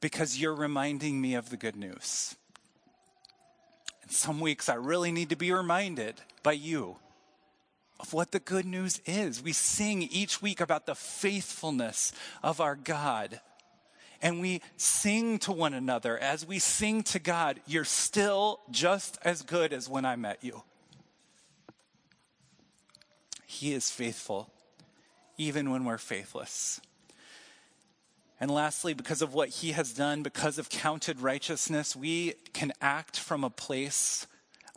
because 0.00 0.40
you're 0.40 0.56
reminding 0.56 1.20
me 1.20 1.36
of 1.36 1.50
the 1.50 1.56
good 1.56 1.76
news. 1.76 2.34
And 4.02 4.10
some 4.10 4.40
weeks 4.40 4.68
I 4.68 4.74
really 4.74 5.12
need 5.12 5.30
to 5.30 5.36
be 5.36 5.52
reminded 5.52 6.16
by 6.42 6.52
you 6.52 6.96
of 8.00 8.12
what 8.12 8.32
the 8.32 8.40
good 8.40 8.66
news 8.66 9.00
is. 9.06 9.40
We 9.40 9.52
sing 9.52 10.02
each 10.02 10.42
week 10.42 10.60
about 10.60 10.86
the 10.86 10.96
faithfulness 10.96 12.12
of 12.42 12.60
our 12.60 12.74
God. 12.74 13.40
And 14.20 14.40
we 14.40 14.62
sing 14.76 15.38
to 15.40 15.52
one 15.52 15.74
another 15.74 16.18
as 16.18 16.44
we 16.44 16.58
sing 16.58 17.04
to 17.04 17.20
God, 17.20 17.60
you're 17.68 17.84
still 17.84 18.58
just 18.72 19.16
as 19.22 19.42
good 19.42 19.72
as 19.72 19.88
when 19.88 20.04
I 20.04 20.16
met 20.16 20.38
you. 20.42 20.64
He 23.46 23.72
is 23.74 23.92
faithful 23.92 24.50
even 25.38 25.70
when 25.70 25.84
we're 25.84 25.98
faithless. 25.98 26.80
And 28.40 28.50
lastly, 28.50 28.94
because 28.94 29.22
of 29.22 29.34
what 29.34 29.48
he 29.48 29.72
has 29.72 29.92
done, 29.92 30.22
because 30.22 30.58
of 30.58 30.70
counted 30.70 31.20
righteousness, 31.20 31.96
we 31.96 32.34
can 32.52 32.72
act 32.80 33.18
from 33.18 33.42
a 33.42 33.50
place 33.50 34.26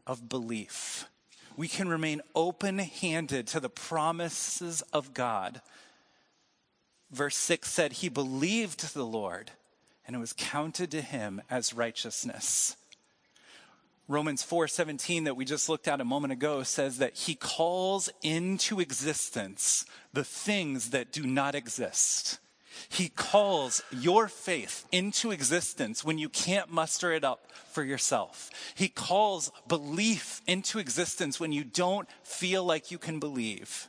of 0.07 0.29
belief. 0.29 1.05
We 1.57 1.67
can 1.67 1.87
remain 1.87 2.21
open 2.33 2.79
handed 2.79 3.47
to 3.47 3.59
the 3.59 3.69
promises 3.69 4.81
of 4.93 5.13
God. 5.13 5.61
Verse 7.11 7.35
6 7.35 7.69
said, 7.69 7.93
He 7.93 8.09
believed 8.09 8.93
the 8.93 9.05
Lord, 9.05 9.51
and 10.07 10.15
it 10.15 10.19
was 10.19 10.33
counted 10.33 10.89
to 10.91 11.01
him 11.01 11.41
as 11.49 11.73
righteousness. 11.73 12.75
Romans 14.11 14.43
4:17 14.43 15.23
that 15.23 15.37
we 15.37 15.45
just 15.45 15.69
looked 15.69 15.87
at 15.87 16.01
a 16.01 16.05
moment 16.05 16.33
ago 16.33 16.63
says 16.63 16.97
that 16.97 17.15
he 17.15 17.33
calls 17.33 18.09
into 18.21 18.81
existence 18.81 19.85
the 20.11 20.25
things 20.25 20.89
that 20.89 21.13
do 21.13 21.25
not 21.25 21.55
exist. 21.55 22.39
He 22.89 23.07
calls 23.07 23.81
your 23.89 24.27
faith 24.27 24.85
into 24.91 25.31
existence 25.31 26.03
when 26.03 26.17
you 26.17 26.27
can't 26.27 26.69
muster 26.69 27.13
it 27.13 27.23
up 27.23 27.51
for 27.71 27.83
yourself. 27.83 28.49
He 28.75 28.89
calls 28.89 29.51
belief 29.67 30.41
into 30.45 30.77
existence 30.77 31.39
when 31.39 31.53
you 31.53 31.63
don't 31.63 32.09
feel 32.23 32.65
like 32.65 32.91
you 32.91 32.97
can 32.97 33.19
believe. 33.19 33.87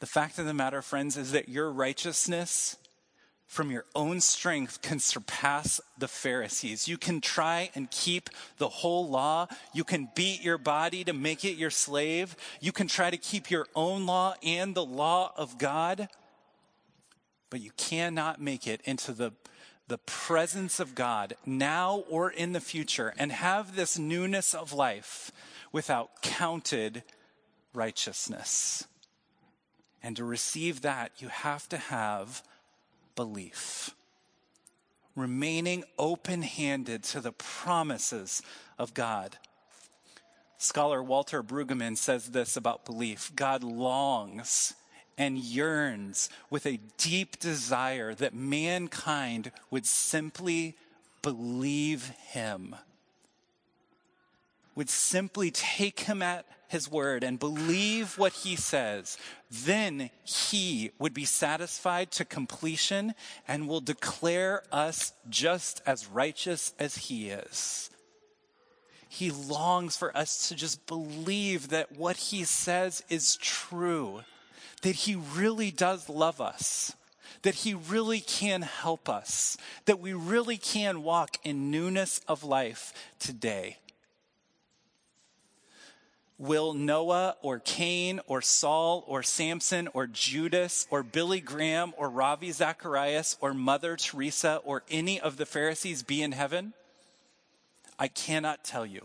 The 0.00 0.06
fact 0.06 0.38
of 0.38 0.46
the 0.46 0.54
matter, 0.54 0.82
friends, 0.82 1.16
is 1.16 1.32
that 1.32 1.48
your 1.48 1.70
righteousness 1.70 2.76
from 3.50 3.72
your 3.72 3.84
own 3.96 4.20
strength 4.20 4.80
can 4.80 5.00
surpass 5.00 5.80
the 5.98 6.06
Pharisees. 6.06 6.86
You 6.86 6.96
can 6.96 7.20
try 7.20 7.70
and 7.74 7.90
keep 7.90 8.30
the 8.58 8.68
whole 8.68 9.08
law. 9.08 9.48
You 9.74 9.82
can 9.82 10.08
beat 10.14 10.40
your 10.40 10.56
body 10.56 11.02
to 11.02 11.12
make 11.12 11.44
it 11.44 11.56
your 11.56 11.70
slave. 11.70 12.36
You 12.60 12.70
can 12.70 12.86
try 12.86 13.10
to 13.10 13.16
keep 13.16 13.50
your 13.50 13.66
own 13.74 14.06
law 14.06 14.36
and 14.44 14.72
the 14.76 14.84
law 14.84 15.32
of 15.36 15.58
God. 15.58 16.08
But 17.50 17.60
you 17.60 17.72
cannot 17.76 18.40
make 18.40 18.68
it 18.68 18.82
into 18.84 19.10
the, 19.10 19.32
the 19.88 19.98
presence 19.98 20.78
of 20.78 20.94
God 20.94 21.34
now 21.44 22.04
or 22.08 22.30
in 22.30 22.52
the 22.52 22.60
future 22.60 23.12
and 23.18 23.32
have 23.32 23.74
this 23.74 23.98
newness 23.98 24.54
of 24.54 24.72
life 24.72 25.32
without 25.72 26.22
counted 26.22 27.02
righteousness. 27.74 28.86
And 30.04 30.14
to 30.14 30.24
receive 30.24 30.82
that, 30.82 31.10
you 31.18 31.26
have 31.26 31.68
to 31.70 31.78
have 31.78 32.44
belief, 33.20 33.94
remaining 35.14 35.84
open 35.98 36.40
handed 36.40 37.02
to 37.02 37.20
the 37.20 37.32
promises 37.32 38.40
of 38.78 38.94
God. 38.94 39.36
Scholar 40.56 41.02
Walter 41.02 41.42
Brueggemann 41.42 41.98
says 41.98 42.30
this 42.30 42.56
about 42.56 42.86
belief 42.86 43.30
God 43.36 43.62
longs 43.62 44.72
and 45.18 45.36
yearns 45.36 46.30
with 46.48 46.64
a 46.64 46.80
deep 46.96 47.38
desire 47.38 48.14
that 48.14 48.32
mankind 48.32 49.52
would 49.70 49.84
simply 49.84 50.78
believe 51.20 52.08
him, 52.28 52.74
would 54.74 54.88
simply 54.88 55.50
take 55.50 56.00
him 56.00 56.22
at 56.22 56.46
his 56.70 56.90
word 56.90 57.24
and 57.24 57.38
believe 57.38 58.16
what 58.16 58.32
he 58.32 58.56
says, 58.56 59.18
then 59.50 60.10
he 60.24 60.92
would 60.98 61.12
be 61.12 61.24
satisfied 61.24 62.10
to 62.12 62.24
completion 62.24 63.14
and 63.46 63.68
will 63.68 63.80
declare 63.80 64.62
us 64.70 65.12
just 65.28 65.82
as 65.84 66.06
righteous 66.06 66.72
as 66.78 66.96
he 66.96 67.28
is. 67.30 67.90
He 69.08 69.30
longs 69.30 69.96
for 69.96 70.16
us 70.16 70.48
to 70.48 70.54
just 70.54 70.86
believe 70.86 71.68
that 71.68 71.96
what 71.96 72.16
he 72.16 72.44
says 72.44 73.02
is 73.08 73.36
true, 73.36 74.22
that 74.82 74.94
he 74.94 75.16
really 75.16 75.72
does 75.72 76.08
love 76.08 76.40
us 76.40 76.94
that 77.42 77.54
He 77.54 77.74
really 77.74 78.20
can 78.20 78.62
help 78.62 79.08
us, 79.08 79.56
that 79.86 80.00
we 80.00 80.12
really 80.12 80.58
can 80.58 81.02
walk 81.02 81.38
in 81.42 81.70
newness 81.70 82.20
of 82.28 82.44
life 82.44 82.92
today. 83.18 83.78
Will 86.40 86.72
Noah 86.72 87.36
or 87.42 87.58
Cain 87.58 88.18
or 88.26 88.40
Saul 88.40 89.04
or 89.06 89.22
Samson 89.22 89.88
or 89.92 90.06
Judas 90.06 90.86
or 90.88 91.02
Billy 91.02 91.40
Graham 91.40 91.92
or 91.98 92.08
Ravi 92.08 92.50
Zacharias 92.50 93.36
or 93.42 93.52
Mother 93.52 93.94
Teresa 93.94 94.62
or 94.64 94.82
any 94.90 95.20
of 95.20 95.36
the 95.36 95.44
Pharisees 95.44 96.02
be 96.02 96.22
in 96.22 96.32
heaven? 96.32 96.72
I 97.98 98.08
cannot 98.08 98.64
tell 98.64 98.86
you. 98.86 99.04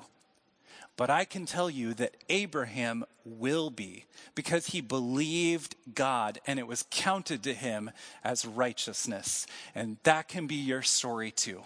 But 0.95 1.09
I 1.09 1.25
can 1.25 1.45
tell 1.45 1.69
you 1.69 1.93
that 1.95 2.15
Abraham 2.29 3.03
will 3.25 3.69
be 3.69 4.05
because 4.33 4.67
he 4.67 4.79
believed 4.79 5.75
God 5.93 6.39
and 6.47 6.57
it 6.57 6.67
was 6.67 6.85
counted 6.89 7.43
to 7.43 7.53
him 7.53 7.91
as 8.23 8.45
righteousness. 8.45 9.45
And 9.75 9.97
that 10.03 10.29
can 10.29 10.47
be 10.47 10.55
your 10.55 10.83
story 10.83 11.31
too 11.31 11.63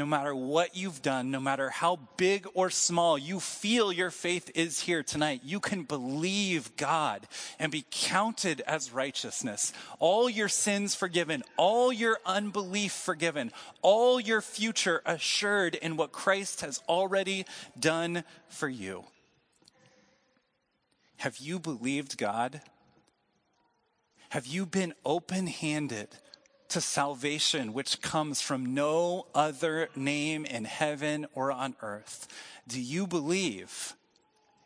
no 0.00 0.06
matter 0.06 0.34
what 0.34 0.74
you've 0.74 1.02
done, 1.02 1.30
no 1.30 1.38
matter 1.38 1.68
how 1.68 1.98
big 2.16 2.46
or 2.54 2.70
small 2.70 3.18
you 3.18 3.38
feel 3.38 3.92
your 3.92 4.10
faith 4.10 4.50
is 4.54 4.80
here 4.80 5.02
tonight, 5.02 5.42
you 5.44 5.60
can 5.60 5.82
believe 5.82 6.74
God 6.78 7.28
and 7.58 7.70
be 7.70 7.84
counted 7.90 8.62
as 8.62 8.94
righteousness. 8.94 9.74
All 9.98 10.30
your 10.30 10.48
sins 10.48 10.94
forgiven, 10.94 11.42
all 11.58 11.92
your 11.92 12.16
unbelief 12.24 12.92
forgiven, 12.92 13.52
all 13.82 14.18
your 14.18 14.40
future 14.40 15.02
assured 15.04 15.74
in 15.74 15.98
what 15.98 16.12
Christ 16.12 16.62
has 16.62 16.80
already 16.88 17.44
done 17.78 18.24
for 18.48 18.70
you. 18.70 19.04
Have 21.18 21.36
you 21.36 21.58
believed 21.58 22.16
God? 22.16 22.62
Have 24.30 24.46
you 24.46 24.64
been 24.64 24.94
open 25.04 25.46
handed? 25.46 26.08
To 26.70 26.80
salvation, 26.80 27.72
which 27.72 28.00
comes 28.00 28.40
from 28.40 28.74
no 28.74 29.26
other 29.34 29.88
name 29.94 30.44
in 30.44 30.64
heaven 30.64 31.26
or 31.34 31.52
on 31.52 31.76
earth. 31.82 32.28
Do 32.66 32.80
you 32.80 33.06
believe 33.06 33.94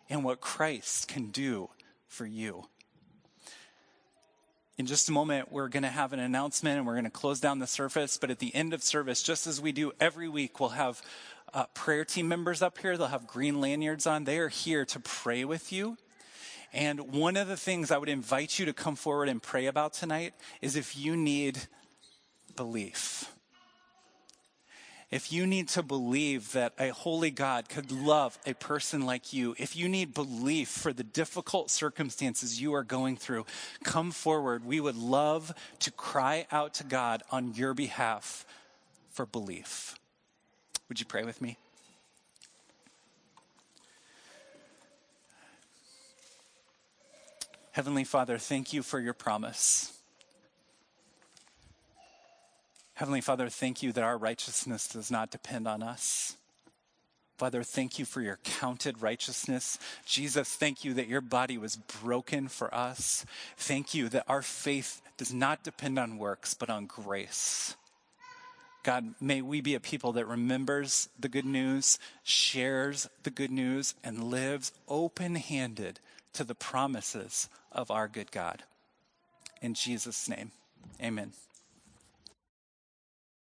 in 0.08 0.22
what 0.22 0.40
Christ 0.40 1.08
can 1.08 1.30
do 1.30 1.70
for 2.06 2.26
you? 2.26 2.66
in 4.76 4.86
just 4.86 5.08
a 5.08 5.12
moment, 5.12 5.52
we're 5.52 5.68
going 5.68 5.84
to 5.84 5.88
have 5.88 6.12
an 6.12 6.18
announcement 6.18 6.78
and 6.78 6.86
we're 6.86 6.94
going 6.94 7.04
to 7.04 7.10
close 7.10 7.38
down 7.38 7.60
the 7.60 7.66
service. 7.66 8.16
But 8.16 8.30
at 8.30 8.40
the 8.40 8.54
end 8.54 8.74
of 8.74 8.82
service, 8.82 9.22
just 9.22 9.46
as 9.46 9.60
we 9.60 9.72
do 9.72 9.92
every 10.00 10.28
week, 10.28 10.58
we'll 10.58 10.70
have 10.70 11.00
uh, 11.52 11.66
prayer 11.74 12.04
team 12.04 12.26
members 12.26 12.60
up 12.60 12.78
here. 12.78 12.96
They'll 12.96 13.06
have 13.06 13.26
green 13.26 13.60
lanyards 13.60 14.06
on. 14.06 14.24
They 14.24 14.38
are 14.38 14.48
here 14.48 14.84
to 14.86 14.98
pray 14.98 15.44
with 15.44 15.72
you. 15.72 15.96
And 16.72 17.12
one 17.12 17.36
of 17.36 17.46
the 17.46 17.56
things 17.56 17.92
I 17.92 17.98
would 17.98 18.08
invite 18.08 18.58
you 18.58 18.66
to 18.66 18.72
come 18.72 18.96
forward 18.96 19.28
and 19.28 19.40
pray 19.40 19.66
about 19.66 19.92
tonight 19.92 20.34
is 20.60 20.74
if 20.74 20.96
you 20.96 21.16
need 21.16 21.68
belief 22.56 23.34
if 25.14 25.32
you 25.32 25.46
need 25.46 25.68
to 25.68 25.82
believe 25.84 26.50
that 26.54 26.72
a 26.76 26.88
holy 26.88 27.30
God 27.30 27.68
could 27.68 27.92
love 27.92 28.36
a 28.44 28.54
person 28.54 29.06
like 29.06 29.32
you, 29.32 29.54
if 29.58 29.76
you 29.76 29.88
need 29.88 30.12
belief 30.12 30.68
for 30.68 30.92
the 30.92 31.04
difficult 31.04 31.70
circumstances 31.70 32.60
you 32.60 32.74
are 32.74 32.82
going 32.82 33.16
through, 33.16 33.46
come 33.84 34.10
forward. 34.10 34.64
We 34.64 34.80
would 34.80 34.96
love 34.96 35.54
to 35.78 35.92
cry 35.92 36.48
out 36.50 36.74
to 36.74 36.84
God 36.84 37.22
on 37.30 37.54
your 37.54 37.74
behalf 37.74 38.44
for 39.12 39.24
belief. 39.24 39.94
Would 40.88 40.98
you 40.98 41.06
pray 41.06 41.22
with 41.22 41.40
me? 41.40 41.58
Heavenly 47.70 48.02
Father, 48.02 48.36
thank 48.36 48.72
you 48.72 48.82
for 48.82 48.98
your 48.98 49.14
promise. 49.14 49.92
Heavenly 52.94 53.20
Father, 53.20 53.48
thank 53.48 53.82
you 53.82 53.92
that 53.92 54.04
our 54.04 54.16
righteousness 54.16 54.86
does 54.86 55.10
not 55.10 55.30
depend 55.30 55.66
on 55.66 55.82
us. 55.82 56.36
Father, 57.36 57.64
thank 57.64 57.98
you 57.98 58.04
for 58.04 58.20
your 58.20 58.38
counted 58.44 59.02
righteousness. 59.02 59.78
Jesus, 60.06 60.48
thank 60.48 60.84
you 60.84 60.94
that 60.94 61.08
your 61.08 61.20
body 61.20 61.58
was 61.58 61.74
broken 61.74 62.46
for 62.46 62.72
us. 62.72 63.26
Thank 63.56 63.92
you 63.92 64.08
that 64.10 64.24
our 64.28 64.42
faith 64.42 65.02
does 65.16 65.34
not 65.34 65.64
depend 65.64 65.98
on 65.98 66.18
works, 66.18 66.54
but 66.54 66.70
on 66.70 66.86
grace. 66.86 67.74
God, 68.84 69.14
may 69.20 69.42
we 69.42 69.60
be 69.60 69.74
a 69.74 69.80
people 69.80 70.12
that 70.12 70.26
remembers 70.26 71.08
the 71.18 71.28
good 71.28 71.46
news, 71.46 71.98
shares 72.22 73.08
the 73.24 73.30
good 73.30 73.50
news, 73.50 73.94
and 74.04 74.30
lives 74.30 74.70
open 74.86 75.34
handed 75.34 75.98
to 76.34 76.44
the 76.44 76.54
promises 76.54 77.48
of 77.72 77.90
our 77.90 78.06
good 78.06 78.30
God. 78.30 78.62
In 79.60 79.74
Jesus' 79.74 80.28
name, 80.28 80.52
amen. 81.02 81.32